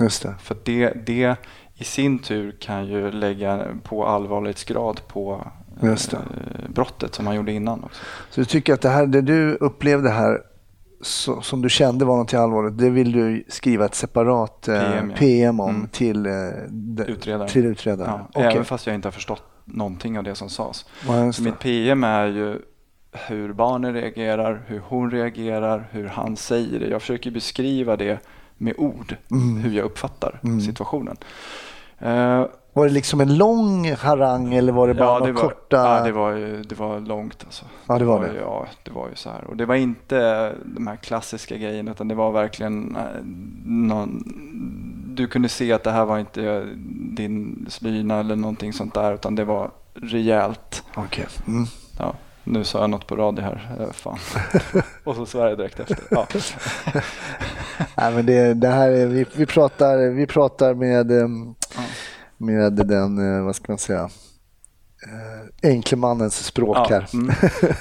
[0.00, 0.34] Just det.
[0.42, 1.36] För det, det
[1.74, 5.46] i sin tur kan ju lägga på allvarlighetsgrad på
[5.82, 6.18] eh, Just det.
[6.68, 8.02] brottet som han gjorde innan också.
[8.30, 10.42] Så du tycker att det här, det du upplevde här
[11.02, 15.12] så, som du kände var något allvarligt, det vill du skriva ett separat eh, PM,
[15.16, 15.64] PM, ja.
[15.64, 15.88] om Mm.
[15.88, 16.32] till, eh,
[16.68, 17.48] de, Utredaren.
[17.48, 18.10] till utredaren?
[18.12, 18.52] Ja, Okej.
[18.52, 20.86] Även fast jag inte har förstått någonting av det som sades.
[21.08, 22.58] Ja, mitt PM är ju
[23.28, 26.86] hur barnen reagerar, hur hon reagerar, hur han säger det.
[26.88, 28.18] Jag försöker beskriva det
[28.56, 29.56] med ord, Mm.
[29.56, 30.60] hur jag uppfattar Mm.
[30.60, 31.16] situationen.
[31.98, 32.44] Eh,
[32.80, 35.76] Var det liksom en lång harang eller var det bara ja, det var, korta?
[35.76, 36.34] ja, det var,
[36.68, 37.64] det var långt alltså.
[37.86, 38.32] Ja, det var det.
[38.40, 39.44] Ja, det var ju så här.
[39.44, 43.02] Och det var inte de här klassiska grejerna utan det var verkligen eh,
[43.64, 44.22] någon,
[45.16, 46.64] du kunde se att det här var inte
[47.16, 50.84] din slyna eller någonting sånt där utan det var rejält.
[50.94, 51.26] Okej.
[51.46, 51.66] Mm.
[51.98, 52.14] Ja,
[52.44, 53.76] nu sa jag något på radio här.
[53.80, 54.18] Eh, fan.
[55.04, 55.98] Och så svär jag direkt efter.
[56.10, 56.26] Ja.
[57.96, 61.82] Nej, men det, det här är, vi, vi, pratar, vi pratar med, ehm, Ja.
[62.40, 64.10] Med den, eh, vad ska man säga,
[65.62, 67.08] eh, enkle mannens språk här.
[67.12, 67.34] Ja, mm.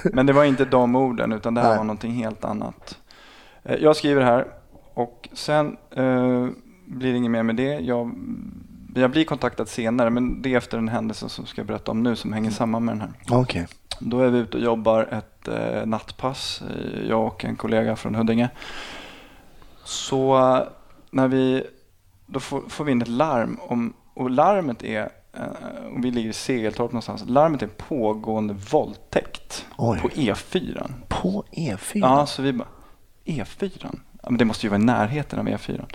[0.13, 1.77] Men det var inte de orden utan det här Nej.
[1.77, 2.97] var någonting helt annat.
[3.63, 4.47] Eh, Jag skriver här
[4.93, 6.47] och sen eh,
[6.85, 7.79] blir det inget mer med det.
[7.79, 8.11] Jag,
[8.95, 12.03] jag blir kontaktad senare men det är efter en händelse som jag ska berätta om
[12.03, 13.11] nu som hänger samman med den här.
[13.39, 13.67] Okej.
[13.99, 16.63] Då är vi ute och jobbar ett eh, nattpass,
[17.07, 18.49] jag och en kollega från Huddinge.
[19.83, 20.39] Så
[21.11, 21.63] när vi,
[22.25, 25.43] då får, får vi in ett larm om, och larmet är, eh,
[25.93, 29.99] och vi ligger i Segeltorp någonstans, larmet är en pågående våldtäkt Oj.
[30.01, 30.91] på E4.
[31.07, 31.99] På E E4?
[31.99, 32.67] Ja, så vi bara,
[33.25, 33.71] E4?
[34.23, 35.69] Ja, men det måste ju vara i närheten av E4.
[35.75, 35.85] Mm.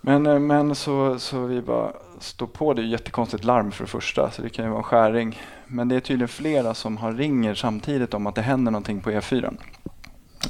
[0.00, 2.74] Men, eh, men så, så vi bara står på.
[2.74, 5.40] Det är ju jättekonstigt larm för det första, så det kan ju vara en skäring.
[5.66, 9.10] Men det är tydligen flera som har ringer samtidigt om att det händer någonting på
[9.10, 9.56] E4.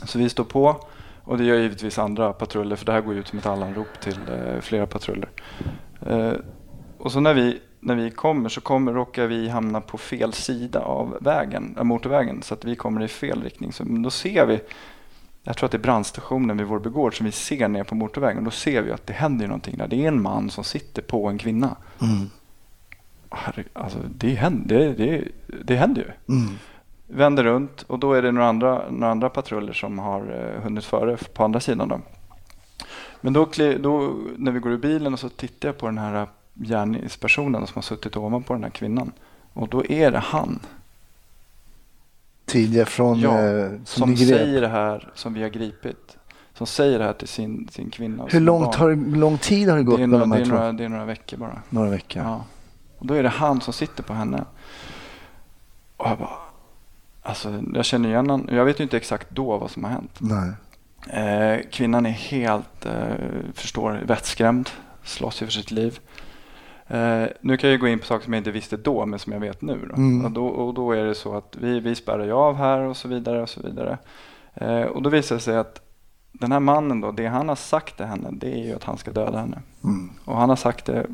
[0.05, 0.77] Så vi står på
[1.25, 4.01] och det gör givetvis andra patruller för det här går ju ut som ett allanrop
[4.01, 5.29] till eh, flera patruller.
[6.07, 6.33] Eh,
[6.99, 10.81] och så när vi, när vi kommer så kommer, råkar vi hamna på fel sida
[10.81, 13.73] av vägen, av motorvägen så att vi kommer i fel riktning.
[13.73, 14.61] Så då ser vi
[15.47, 18.45] jag tror att det är brandstationen vid Vårby gård som vi ser ner på motorvägen.
[18.45, 19.89] Då ser vi att det händer någonting där.
[19.89, 21.77] Det är en man som sitter på en kvinna.
[22.01, 22.31] Mm.
[23.73, 25.25] Alltså, det, händer, det, det,
[25.65, 26.35] det händer ju.
[26.35, 26.55] Mm.
[27.07, 30.85] Vänder runt och då är det några andra, några andra patruller som har eh, hunnit
[30.85, 31.89] före på andra sidan.
[31.89, 32.01] Då.
[33.25, 33.49] Men då,
[33.81, 37.75] då när vi går ur bilen och så tittar jag på den här gärningspersonen som
[37.75, 39.13] har suttit ovanpå den här kvinnan.
[39.53, 40.61] Och då är det han
[42.47, 46.17] Tidigare från Ja, eh, som, som säger det här som vi har gripit.
[46.55, 48.27] Som säger det här till sin, sin kvinna.
[48.31, 50.73] Hur långt har, lång tid har det gått det är, några, de det, är några,
[50.73, 51.63] det är några veckor bara.
[51.71, 52.23] Några veckor.
[52.23, 52.45] Ja.
[52.99, 54.45] Och då är det han som sitter på henne.
[55.97, 56.39] Och jag bara,
[57.23, 58.49] alltså jag känner igen honom.
[58.57, 60.17] Jag vet ju inte exakt då vad som har hänt.
[60.19, 60.53] Nej.
[61.11, 63.15] Eh, kvinnan är helt, eh,
[63.55, 64.71] förstår, vettskrämd.
[65.03, 65.99] Slåss ju för sitt liv.
[66.87, 69.33] Eh, nu kan jag gå in på saker som jag inte visste då, men som
[69.33, 69.87] jag vet nu.
[69.89, 69.95] Då.
[69.95, 70.25] Mm.
[70.25, 72.97] Och, då, och då är det så att vi, vi spärrar ju av här och
[72.97, 73.43] så vidare.
[73.43, 73.99] Och så vidare.
[74.55, 75.81] Eh, och då visar det sig att
[76.33, 78.99] den här mannen då, det han har sagt till henne, det är ju att han
[78.99, 79.63] ska döda henne.
[79.85, 80.11] Mm.
[80.25, 81.07] Och han har sagt det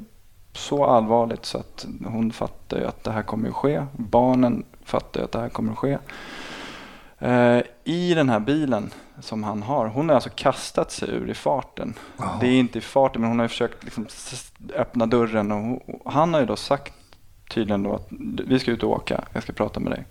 [0.53, 3.87] så allvarligt så att hon fattar ju att det här kommer att ske.
[3.93, 5.99] Barnen fattar ju att det här kommer att ske.
[7.21, 8.91] Eh, I den här bilen
[9.21, 11.95] som han har, hon har alltså kastat sig ur i farten.
[12.41, 14.07] Det är inte i farten men hon har försökt liksom
[14.77, 16.95] öppna dörren och, och han har ju då sagt
[17.51, 18.09] tydligen då att
[18.47, 20.05] vi ska ut och åka, jag ska prata med dig.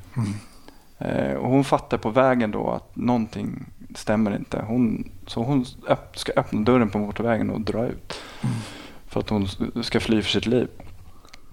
[0.98, 4.64] Eh, och hon fattar på vägen då att någonting stämmer inte.
[4.68, 8.22] Hon, så hon öpp, ska öppna dörren på motorvägen och dra ut.
[9.08, 9.48] För att hon
[9.84, 10.68] ska fly för sitt liv.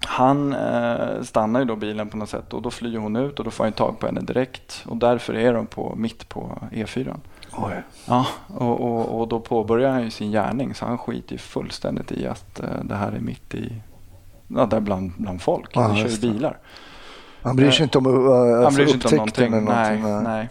[0.05, 3.45] Han eh, stannar ju då bilen på något sätt och då flyr hon ut och
[3.45, 4.83] då får han tag på henne direkt.
[4.85, 7.15] Och därför är de på, mitt på E4.
[7.57, 7.83] Oj.
[8.05, 12.11] Ja, och, och, och då påbörjar han ju sin gärning så han skiter ju fullständigt
[12.11, 13.81] i att eh, det här är mitt i,
[14.47, 15.69] ja, där bland, bland folk.
[15.73, 16.57] Ja, Vi kör ju bilar.
[17.41, 19.53] Han bryr sig inte om uh, Han alltså, bryr sig inte om någonting.
[19.53, 20.31] eller Nej, någonting.
[20.31, 20.49] nej.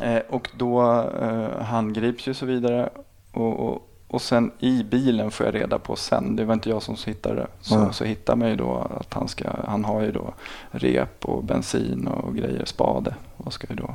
[0.00, 2.88] Eh, och då, eh, han grips ju så vidare.
[3.32, 6.82] Och, och, och sen i bilen får jag reda på sen, det var inte jag
[6.82, 7.88] som hittade det, så, Nej.
[7.92, 10.34] så hittar ju då att han, ska, han har ju då
[10.70, 13.94] rep och bensin och grejer, spade och ska ju då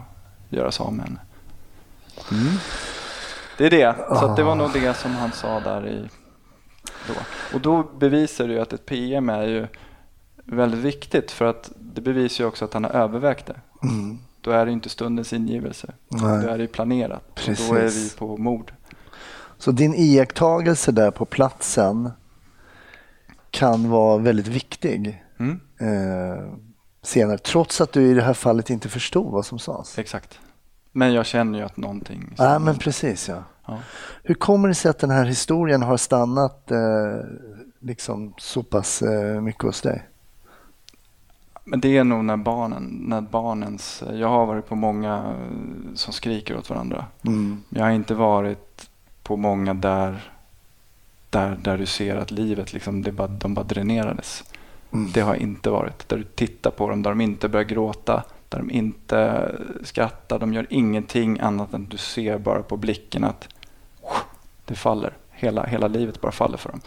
[0.49, 1.19] göra sig av med henne.
[2.31, 2.53] Mm.
[3.57, 4.55] Det är det, så det var Ah.
[4.55, 6.07] nog det som han sa där i
[7.07, 7.13] då.
[7.53, 9.67] Och då bevisar det ju att ett PM är ju
[10.43, 13.55] väldigt viktigt för att det bevisar ju också att han har övervägt det.
[13.83, 14.19] Mm.
[14.41, 15.93] Då är det inte stundens ingivelse.
[16.07, 16.43] Nej.
[16.45, 17.23] Då är det planerat.
[17.33, 18.15] Och då är vi Precis.
[18.15, 18.73] på mord.
[19.63, 22.11] Så din iakttagelse där på platsen
[23.51, 26.43] kan vara väldigt viktig Mm, eh,
[27.01, 29.99] senare, trots att du i det här fallet inte förstod vad som sades.
[29.99, 30.39] exakt.
[30.91, 32.35] Men jag känner ju att någonting...
[32.37, 33.43] Nej, men precis ja.
[33.67, 33.79] Ja.
[34.23, 37.17] Hur kommer det sig att den här historien har stannat eh,
[37.79, 40.03] liksom så pass eh, mycket hos dig?
[41.63, 44.03] Men det är nog när barnen, när barnens...
[44.13, 45.35] Jag har varit på många
[45.95, 47.05] som skriker åt varandra.
[47.25, 47.63] Mm.
[47.69, 48.72] Jag har inte varit
[49.23, 50.31] på många där,
[51.29, 54.43] där, där du ser att livet liksom, det bara, de bara dränerades.
[54.91, 55.11] Mm.
[55.11, 56.09] Det har inte varit.
[56.09, 59.51] Där du tittar på dem, där de inte börjar gråta, där de inte
[59.83, 60.39] skrattar.
[60.39, 63.47] De gör ingenting annat än att du ser bara på blicken att
[64.65, 65.13] det faller.
[65.31, 66.81] Hela, hela livet bara faller för dem.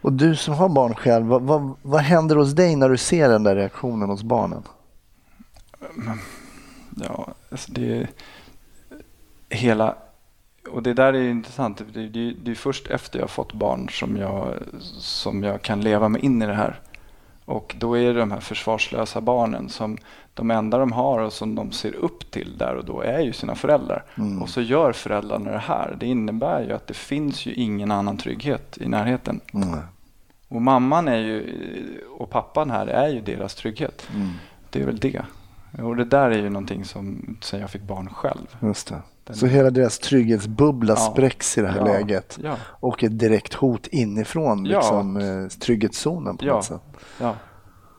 [0.00, 3.28] Och du som har barn själv, vad, vad, vad händer hos dig när du ser
[3.28, 4.62] den där reaktionen hos barnen?
[6.96, 8.08] Ja, alltså det är
[9.48, 9.96] hela...
[10.70, 11.82] Och det där är ju intressant.
[11.92, 14.54] Det är, det det är först efter jag har fått barn som jag,
[14.98, 16.80] som jag kan leva mig in i det här.
[17.44, 19.98] Och då är det de här försvarslösa barnen som
[20.34, 23.32] de enda de har och som de ser upp till där och då är ju
[23.32, 24.04] sina föräldrar.
[24.18, 24.42] Mm.
[24.42, 25.96] Och så gör föräldrarna det här.
[26.00, 29.40] Det innebär ju att det finns ju ingen annan trygghet i närheten.
[29.54, 29.78] Mm.
[30.48, 31.54] Och mamman är ju,
[32.18, 34.08] och pappan här är ju deras trygghet.
[34.14, 34.28] Mm.
[34.70, 35.22] Det är väl det.
[35.82, 38.56] Och det där är ju någonting som sen jag fick barn själv.
[38.60, 39.02] Just det.
[39.34, 40.96] Så hela deras trygghetsbubbla Ja.
[41.12, 44.78] spräcks i det här Ja, läget Ja, och ett direkt hot inifrån Ja.
[44.78, 46.54] liksom, eh, trygghetszonen på Ja.
[46.54, 46.80] något sätt.
[47.20, 47.34] ja.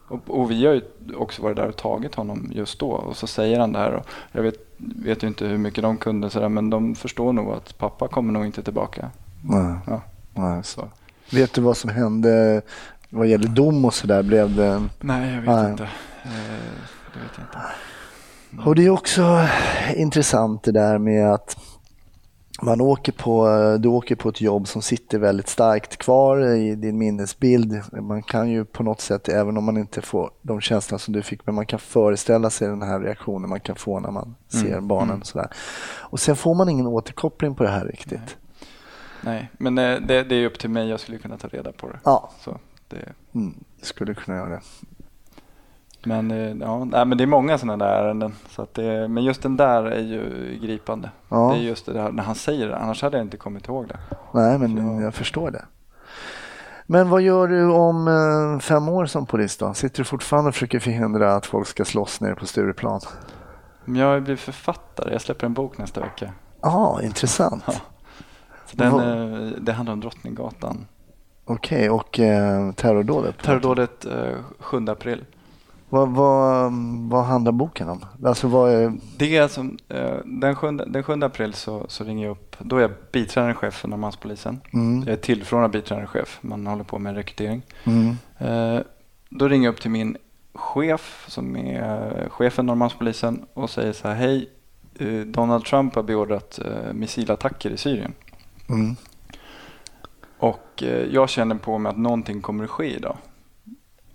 [0.07, 0.81] Och, och vi har ju
[1.17, 2.89] också varit där och tagit honom just då.
[2.91, 3.91] Och så säger han det här.
[3.93, 7.51] Och jag vet, vet ju inte hur mycket de kunde sådär, men de förstår nog
[7.53, 9.09] att pappa kommer nog inte tillbaka.
[9.43, 9.75] Nej.
[9.87, 10.01] Ja.
[10.33, 10.63] Nej.
[10.63, 10.87] Så.
[11.31, 12.61] Vet du vad som hände
[13.09, 14.23] vad gäller dom och sådär?
[14.23, 14.83] Blev det...
[14.99, 15.71] Nej, jag vet Nej.
[15.71, 15.83] inte.
[15.83, 15.89] Eh,
[17.13, 17.57] det vet jag inte.
[18.65, 19.47] Och det är också
[19.95, 21.57] intressant det där med att
[22.61, 23.47] man åker på,
[23.79, 27.81] du åker på ett jobb som sitter väldigt starkt kvar i din minnesbild.
[28.01, 31.21] Man kan ju på något sätt, även om man inte får de känslorna som du
[31.21, 34.67] fick, men man kan föreställa sig den här reaktionen man kan få när man ser
[34.73, 35.09] Mm, barnen.
[35.09, 35.23] mm.
[35.23, 35.47] Sådär.
[35.99, 38.37] Och sen får man ingen återkoppling på det här riktigt.
[39.21, 40.89] Nej, men eh, det, det är upp till mig.
[40.89, 41.99] Jag skulle kunna ta reda på det.
[42.03, 44.61] Ja, Så det, mm, skulle kunna göra det.
[46.03, 48.33] Men, eh, ja, nej, men det är många sådana där ärenden.
[48.49, 50.23] Så att det, men just den där är ju
[50.61, 51.09] gripande.
[51.29, 51.51] Ja.
[51.53, 52.77] Det är just det där när han säger det.
[52.77, 53.99] Annars hade jag inte kommit ihåg det.
[54.33, 55.01] Nej, men Ja.
[55.01, 55.65] jag förstår det.
[56.85, 59.73] Men vad gör du om eh, fem år som polis då?
[59.73, 63.01] Sitter du fortfarande och försöker förhindra att folk ska slåss nere på Stureplan?
[63.85, 65.11] Jag har blivit författare.
[65.11, 66.31] Jag släpper en bok nästa vecka.
[66.61, 67.63] Ja, intressant.
[67.67, 67.73] Ja.
[68.65, 70.85] Så den, Vad- eh, det handlar om Drottninggatan.
[71.45, 73.35] Okej, och eh, terrordådet?
[73.43, 74.11] Terrordådet eh,
[74.59, 75.25] 7 april.
[75.89, 76.71] Vad, vad,
[77.09, 78.05] vad handlar boken om?
[78.25, 78.93] Alltså vad är...
[79.17, 82.55] Det är som, eh, den, 7, den 7 april så, så ringer jag upp.
[82.59, 84.61] Då är jag biträdande chef för Norrmalmspolisen.
[84.73, 86.37] Mm, Jag är tillförordnad biträdande chef.
[86.41, 87.61] Man håller på med rekrytering.
[87.83, 88.79] mm, Eh,
[89.29, 90.17] då ringer jag upp till min
[90.53, 94.15] chef som är eh, chefen Norrmalmspolisen och säger så här.
[94.15, 94.49] Hej,
[95.25, 96.59] Donald Trump har beordrat
[96.93, 98.13] missilattacker i Syrien.
[98.69, 98.95] mm,
[100.39, 103.17] Och jag känner på mig att någonting kommer att ske idag.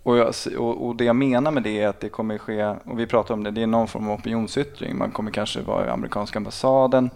[0.05, 2.99] Och, jag, och, och det jag menar med det är att det kommer ske, och
[2.99, 4.97] vi pratar om det, det är någon form av opinionsyttring.
[4.97, 7.09] Man kommer kanske vara i amerikanska ambassaden.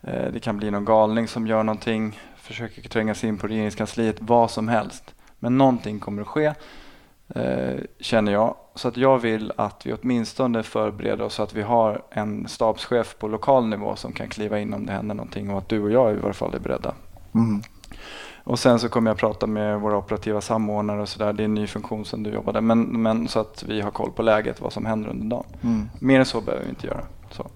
[0.00, 4.16] Eh, det kan bli någon galning som gör någonting, försöker tränga sig in på regeringskansliet,
[4.20, 5.14] vad som helst.
[5.38, 6.52] Men någonting kommer att ske.
[7.34, 8.54] eh, känner jag.
[8.74, 13.16] Så att jag vill att vi åtminstone förbereder oss så att vi har en stabschef
[13.18, 15.90] på lokal nivå som kan kliva in om det händer någonting och att du och
[15.90, 16.94] jag i varje fall är beredda.
[17.34, 17.62] Mm.
[18.48, 21.32] Och sen så kommer jag prata med våra operativa samordnare och sådär.
[21.32, 24.12] Det är en ny funktion som du jobbade men, men så att vi har koll
[24.12, 25.44] på läget, vad som händer under dagen.
[25.62, 25.88] Mm.
[26.00, 27.00] Mer än så behöver vi inte göra.
[27.30, 27.46] Så.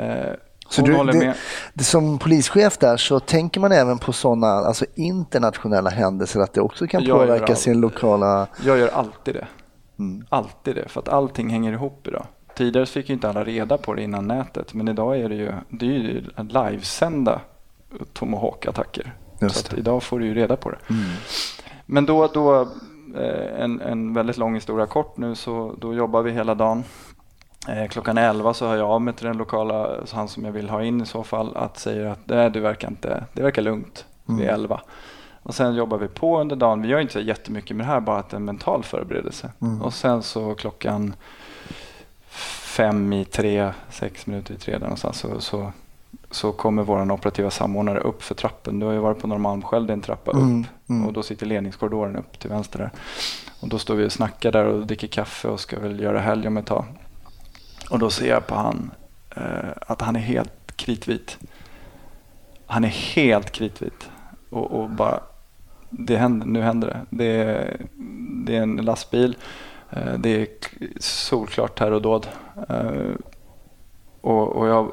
[0.00, 0.32] Eh,
[0.68, 1.34] Så du, det,
[1.74, 6.60] det, som polischef där så tänker man även på sådana alltså internationella händelser, att det
[6.60, 7.58] också kan Jag påverka allt.
[7.58, 8.46] sin lokala...
[8.64, 9.46] Jag gör alltid det.
[9.98, 10.26] Mm.
[10.28, 12.26] Alltid det, för att allting hänger ihop idag.
[12.56, 15.52] Tidigare fick ju inte alla reda på det innan nätet, men idag är det ju,
[15.68, 17.40] det är ju livesända
[18.12, 19.12] Tomahawk-attacker.
[19.40, 20.78] Så idag får du ju reda på det.
[20.90, 21.04] Mm.
[21.86, 22.60] Men då, då
[23.16, 26.84] eh, en, en väldigt lång historia kort nu, så då jobbar vi hela dagen.
[27.68, 30.70] Eh, klockan 11 så hör jag av mig till den lokala, han som jag vill
[30.70, 34.04] ha in i så fall, att säga att det, det, verkar, inte, det verkar lugnt
[34.26, 34.54] vid Mm.
[34.54, 34.80] 11.
[35.42, 36.82] Och sen jobbar vi på under dagen.
[36.82, 39.52] Vi gör inte så jättemycket med det här, bara att det är en mental förberedelse.
[39.60, 39.82] Mm.
[39.82, 41.14] Och sen så klockan
[42.76, 45.72] fem i tre, sex minuter i tre där någonstans så, så,
[46.34, 48.78] så kommer vår operativa samordnare upp för trappen.
[48.78, 50.36] Du har ju varit på Norrmalm själv, det är en trappa upp.
[50.36, 51.06] Mm, mm.
[51.06, 52.90] Och då sitter ledningskorridoren upp till vänster där.
[53.60, 56.48] Och då står vi och snackar där och dricker kaffe och ska väl göra helg
[56.48, 56.84] om ett tag.
[57.90, 58.90] Och då ser jag på han
[59.36, 61.38] eh, att han är helt kritvit.
[62.66, 64.10] Han är helt kritvit.
[64.50, 65.20] Och, och bara,
[65.90, 67.00] det händer, nu händer det.
[67.10, 67.80] Det är,
[68.46, 69.36] det är en lastbil.
[69.90, 70.46] Eh, det är
[71.00, 72.26] solklart terrordåd.
[72.68, 73.14] Eh,
[74.20, 74.92] och, och jag,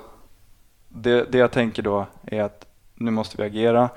[0.94, 2.66] det, det jag tänker då är att
[2.96, 3.90] nu måste vi agera.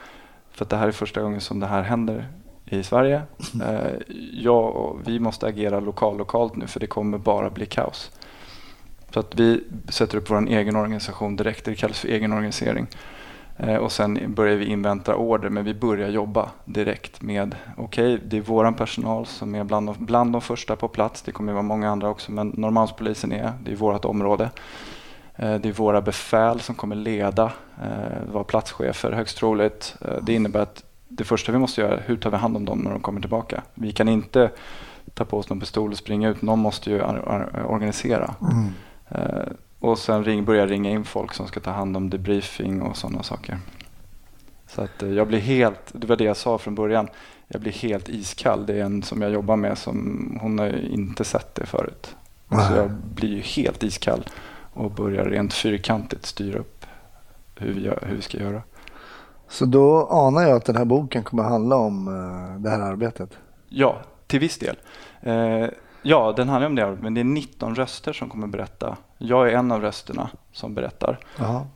[0.51, 2.29] För att det här är första gången som det här händer
[2.65, 3.23] i Sverige.
[4.45, 8.11] Eh, och vi måste agera lokal, lokalt nu för det kommer bara bli kaos.
[9.11, 11.65] Så att vi sätter upp vår egen organisation direkt.
[11.65, 12.87] Det kallas för egen organisering.
[13.57, 18.37] Eh, och sen börjar vi invänta order, men vi börjar jobba direkt med, okej, det
[18.37, 21.23] är våran personal som är bland de, bland de första på plats.
[21.23, 24.51] Det kommer vara många andra också, men Norrmalmspolisen är, det är vårt område.
[25.37, 29.97] Eh, Det är våra befäl som kommer leda, eh, vara platschefer högst troligt.
[30.01, 32.65] Eh, Det innebär att det första vi måste göra är hur tar vi hand om
[32.65, 33.63] dem när de kommer tillbaka.
[33.75, 34.51] Vi kan inte
[35.15, 36.43] ta på oss någon pistol och springa ut.
[36.43, 37.03] Någon måste ju
[37.69, 38.35] organisera.
[38.53, 38.73] Mm.
[39.79, 43.23] Och sen ring, börja ringa in folk som ska ta hand om debriefing och sådana
[43.23, 43.59] saker.
[44.67, 47.09] Så att jag blir helt, det var det jag sa från början,
[47.49, 48.67] jag blir helt iskall.
[48.67, 52.17] Det är en som jag jobbar med som, hon har inte sett det förut.
[52.49, 54.25] Så jag blir ju helt iskall
[54.75, 56.87] och börjar rent fyrkantigt styra upp
[57.57, 58.63] hur vi, gör, hur vi ska göra.
[59.49, 63.39] Så då anar jag att den här boken kommer handla om eh, det här arbetet.
[63.69, 64.77] Ja, till viss del.
[65.21, 65.69] Eh,
[66.03, 68.97] ja, den handlar om det, men det är 19 röster som kommer berätta.
[69.19, 71.19] Jag är en av rösterna som berättar.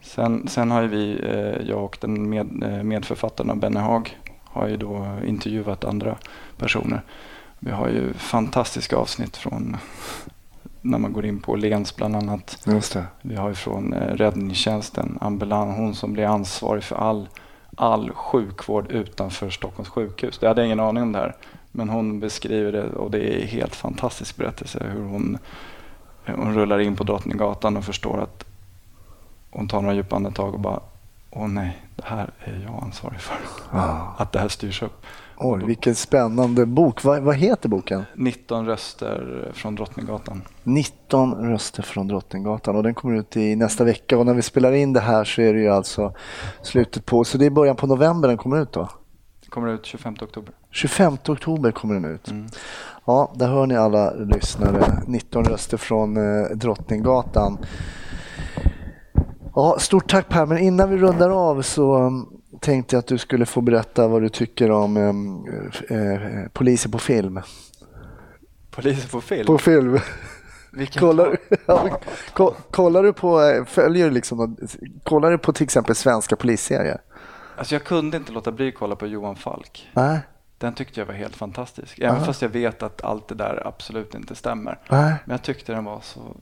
[0.02, 2.46] Sen, sen har vi, eh, jag och den med,
[2.84, 6.16] medförfattaren Benne Haag har ju då intervjuat andra
[6.56, 7.02] personer.
[7.58, 9.76] Vi har ju fantastiska avsnitt från
[10.88, 12.58] när man går in på Lens bland annat.
[12.66, 13.04] Just det.
[13.22, 17.28] Vi har ju från eh, räddningstjänsten, ambulans, hon som blir ansvarig för all,
[17.76, 20.38] all sjukvård utanför Stockholms sjukhus.
[20.40, 21.36] Jag hade ingen aning om det här.
[21.72, 25.38] Men hon beskriver det och det är helt fantastisk berättelse hur hon,
[26.26, 28.44] hon rullar in på Drottninggatan och förstår att
[29.50, 30.80] hon tar några djupa andetag och bara
[31.30, 33.36] Åh nej, det här är jag ansvarig för.
[33.72, 34.14] Ja.
[34.18, 35.06] Att det här styrs upp.
[35.40, 37.04] Oj, vilken spännande bok.
[37.04, 38.04] Vad, vad heter boken?
[38.14, 40.42] 19 röster från Drottninggatan.
[40.62, 44.72] 19 röster från Drottninggatan och den kommer ut i nästa vecka och när vi spelar
[44.72, 46.14] in det här så är det ju alltså
[46.62, 48.88] slutet på, så det är början på november den kommer ut då?
[49.44, 50.54] Det kommer ut 25 oktober.
[50.70, 52.30] 25 oktober kommer den ut.
[52.30, 52.46] Mm.
[53.04, 55.02] Ja, där hör ni alla lyssnare.
[55.06, 57.58] 19 röster från eh, Drottninggatan.
[59.54, 63.46] Ja, stort tack Per, men innan vi rundar av så um, tänkte att du skulle
[63.46, 65.46] få berätta vad du tycker om um,
[65.90, 67.40] eh, poliser på film.
[68.70, 69.46] Poliser på film.
[69.46, 69.98] På film.
[70.98, 71.36] Kollar,
[71.66, 72.00] ja,
[72.32, 74.56] ko- kollar du på, eh, följer du liksom,
[75.04, 77.00] kollar du på till exempel svenska polisserier?
[77.56, 79.88] Alltså jag kunde inte låta bli att kolla på Johan Falk.
[79.92, 80.18] Nej,
[80.58, 81.98] Den tyckte jag var helt fantastisk.
[81.98, 82.24] Även Aha.
[82.24, 84.78] fast jag vet att allt det där absolut inte stämmer.
[84.90, 85.14] nej.
[85.24, 86.36] Men jag tyckte den var så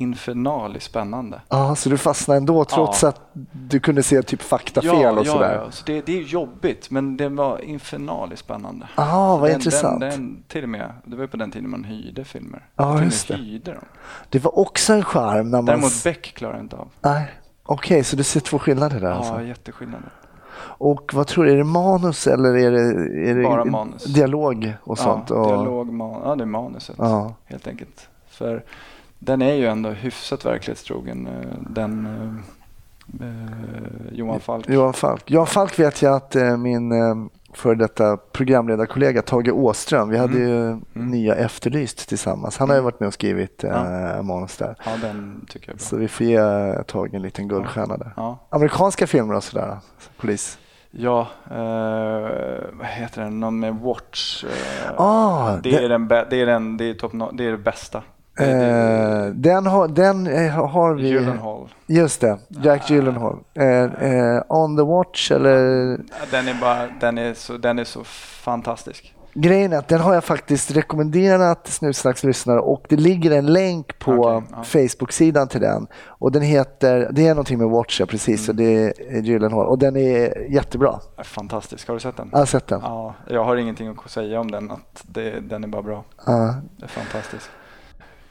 [0.00, 1.40] infernaliskt spännande.
[1.48, 3.08] Ja, så du fastnade ändå trots Ja.
[3.08, 3.20] att
[3.52, 5.54] du kunde se typ faktafel ja, och ja, sådär?
[5.64, 5.70] ja.
[5.70, 8.88] Så det, det är jobbigt, men det var infernaliskt spännande.
[8.94, 10.00] Ah, vad den, intressant.
[10.00, 12.66] Den, den, till och med, det var ju på den tiden man hyrde filmer.
[12.76, 13.36] Ja, med just det.
[13.36, 13.84] Hyrde dem.
[14.28, 15.64] Det var också en charm när man...
[15.64, 16.88] Däremot Beck klarar jag inte av.
[17.00, 17.30] Nej.
[17.64, 19.42] Okej, så du ser två skillnader där Ja, alltså.
[19.42, 20.12] jätteskillnader.
[20.62, 22.80] Och vad tror du, är det manus eller är det,
[23.30, 24.04] är det Bara manus.
[24.04, 25.30] dialog och sånt?
[25.30, 27.34] Ja, dialog, man, ja, det är manuset Ja.
[27.44, 28.08] helt enkelt.
[28.28, 28.64] För
[29.20, 34.68] den är ju ändå hyfsat verklighetstrogen, eh, den eh, eh, Johan Falk.
[34.68, 35.30] Johan Falk.
[35.30, 37.14] Johan Falk vet jag att eh, min eh,
[37.54, 40.08] för detta programledarkollega Tage Åström.
[40.08, 40.48] Vi hade Mm.
[40.94, 42.58] ju nya Efterlyst tillsammans.
[42.58, 44.22] Han har ju varit med och skrivit eh, Ja.
[44.22, 44.76] manus där.
[44.84, 45.84] Ja, den tycker jag är bra.
[45.84, 46.38] Så vi får ge
[46.86, 48.12] Tage en liten guldstjärna där.
[48.16, 49.78] Ja, Amerikanska filmer och sådär,
[50.16, 50.58] polis.
[50.90, 51.58] ja eh,
[52.72, 53.40] vad heter den?
[53.40, 54.44] Någon med Watch.
[54.44, 57.58] Eh, Ah, det, det- är den, det är den, det är top det är det
[57.58, 58.02] bästa.
[58.40, 61.08] Eh, den har, den eh, har vi...
[61.08, 61.68] Gyllenhaal.
[61.86, 63.38] Just det, Jack Gyllenhaal.
[63.54, 65.54] Eh, eh, on the Watch eller...
[66.30, 69.14] Den är bara, den är så, den är så fantastisk.
[69.34, 74.12] Grejen är att den har jag faktiskt rekommenderat Snutsnackslyssnare och det ligger en länk på
[74.12, 74.62] Okej, ja.
[74.62, 75.86] Facebook-sidan till den.
[76.06, 78.50] Och den heter, det är någonting med Watch, ja, precis, Mm.
[78.50, 79.66] och det är Gyllenhaal.
[79.66, 81.00] Och den är jättebra.
[81.24, 81.86] Fantastisk.
[81.88, 82.28] Har du sett den?
[82.32, 82.80] Jag har sett den.
[82.82, 84.70] Ja, jag har ingenting att säga om den.
[84.70, 86.04] Att det, den är bara bra.
[86.26, 86.54] Ja.
[86.78, 87.50] Det är fantastisk.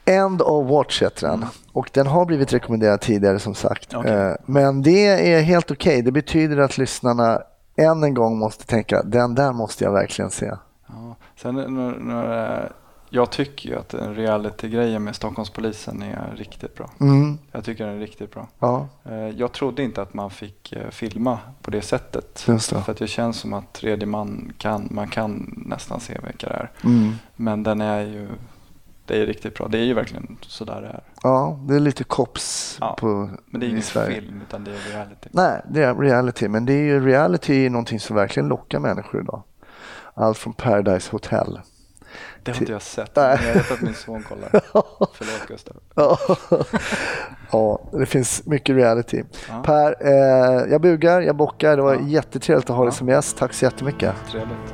[0.10, 1.36] End of Watch heter den.
[1.36, 1.50] Mm.
[1.74, 3.94] Och den har blivit rekommenderad tidigare som sagt.
[3.94, 4.12] Okej.
[4.12, 6.02] Eh, Men det är helt okej.
[6.02, 7.42] Det betyder att lyssnarna
[7.76, 10.52] än en gång måste tänka, den där måste jag verkligen se.
[10.88, 11.16] Ja.
[11.42, 12.72] Sen, när, när,
[13.10, 16.90] jag tycker ju att reality-grejen med Stockholmspolisen är riktigt bra.
[17.00, 17.38] Mm.
[17.52, 18.48] Jag tycker den är riktigt bra.
[18.60, 22.44] Ja, Eh, Jag trodde inte att man fick eh, filma på det sättet.
[22.48, 22.82] Just det.
[22.82, 26.54] För att det känns som att tredje man kan, man kan nästan se vilka det
[26.54, 26.72] är.
[26.84, 27.14] mm.
[27.36, 28.28] Men den är ju,
[29.10, 29.68] det är riktigt bra.
[29.68, 31.04] Det är ju verkligen sådär det är.
[31.24, 34.92] ja det är lite cops Ja, på, Men det är ingen film utan det är
[34.94, 35.30] reality.
[35.32, 36.48] Nej, det är reality.
[36.48, 39.44] Men det är ju reality är någonting som verkligen lockar människor idag.
[40.14, 41.60] Allt från Paradise Hotel.
[42.44, 43.16] Det har inte jag sett.
[43.16, 43.38] Nej.
[43.40, 44.50] Men jag vet att min son kollar.
[45.14, 45.76] Förlåt Gustav.
[45.96, 46.18] Ja.
[47.52, 49.24] ja, det finns mycket reality.
[49.50, 49.64] Ja.
[49.66, 51.76] Per, eh, jag bugar, jag bockar.
[51.78, 52.02] Det var Ja.
[52.08, 53.38] jättetrevligt att ha dig som gäst.
[53.38, 54.14] Tack så jättemycket.
[54.32, 54.74] Trevligt.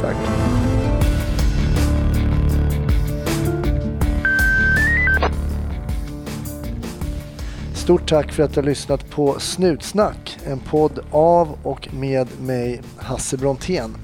[0.00, 0.16] Tack.
[7.84, 12.82] Stort tack för att du har lyssnat på Snutsnack, en podd av och med mig,
[12.96, 13.96] Hasse Brontén.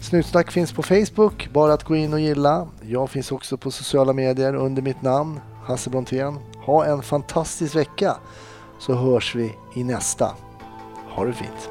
[0.00, 2.68] Snutsnack finns på Facebook, bara att gå in och gilla.
[2.82, 6.38] Jag finns också på sociala medier under mitt namn, Hasse Brontén.
[6.66, 8.16] Ha en fantastisk vecka
[8.78, 10.30] så hörs vi i nästa.
[11.08, 11.70] Ha det fint.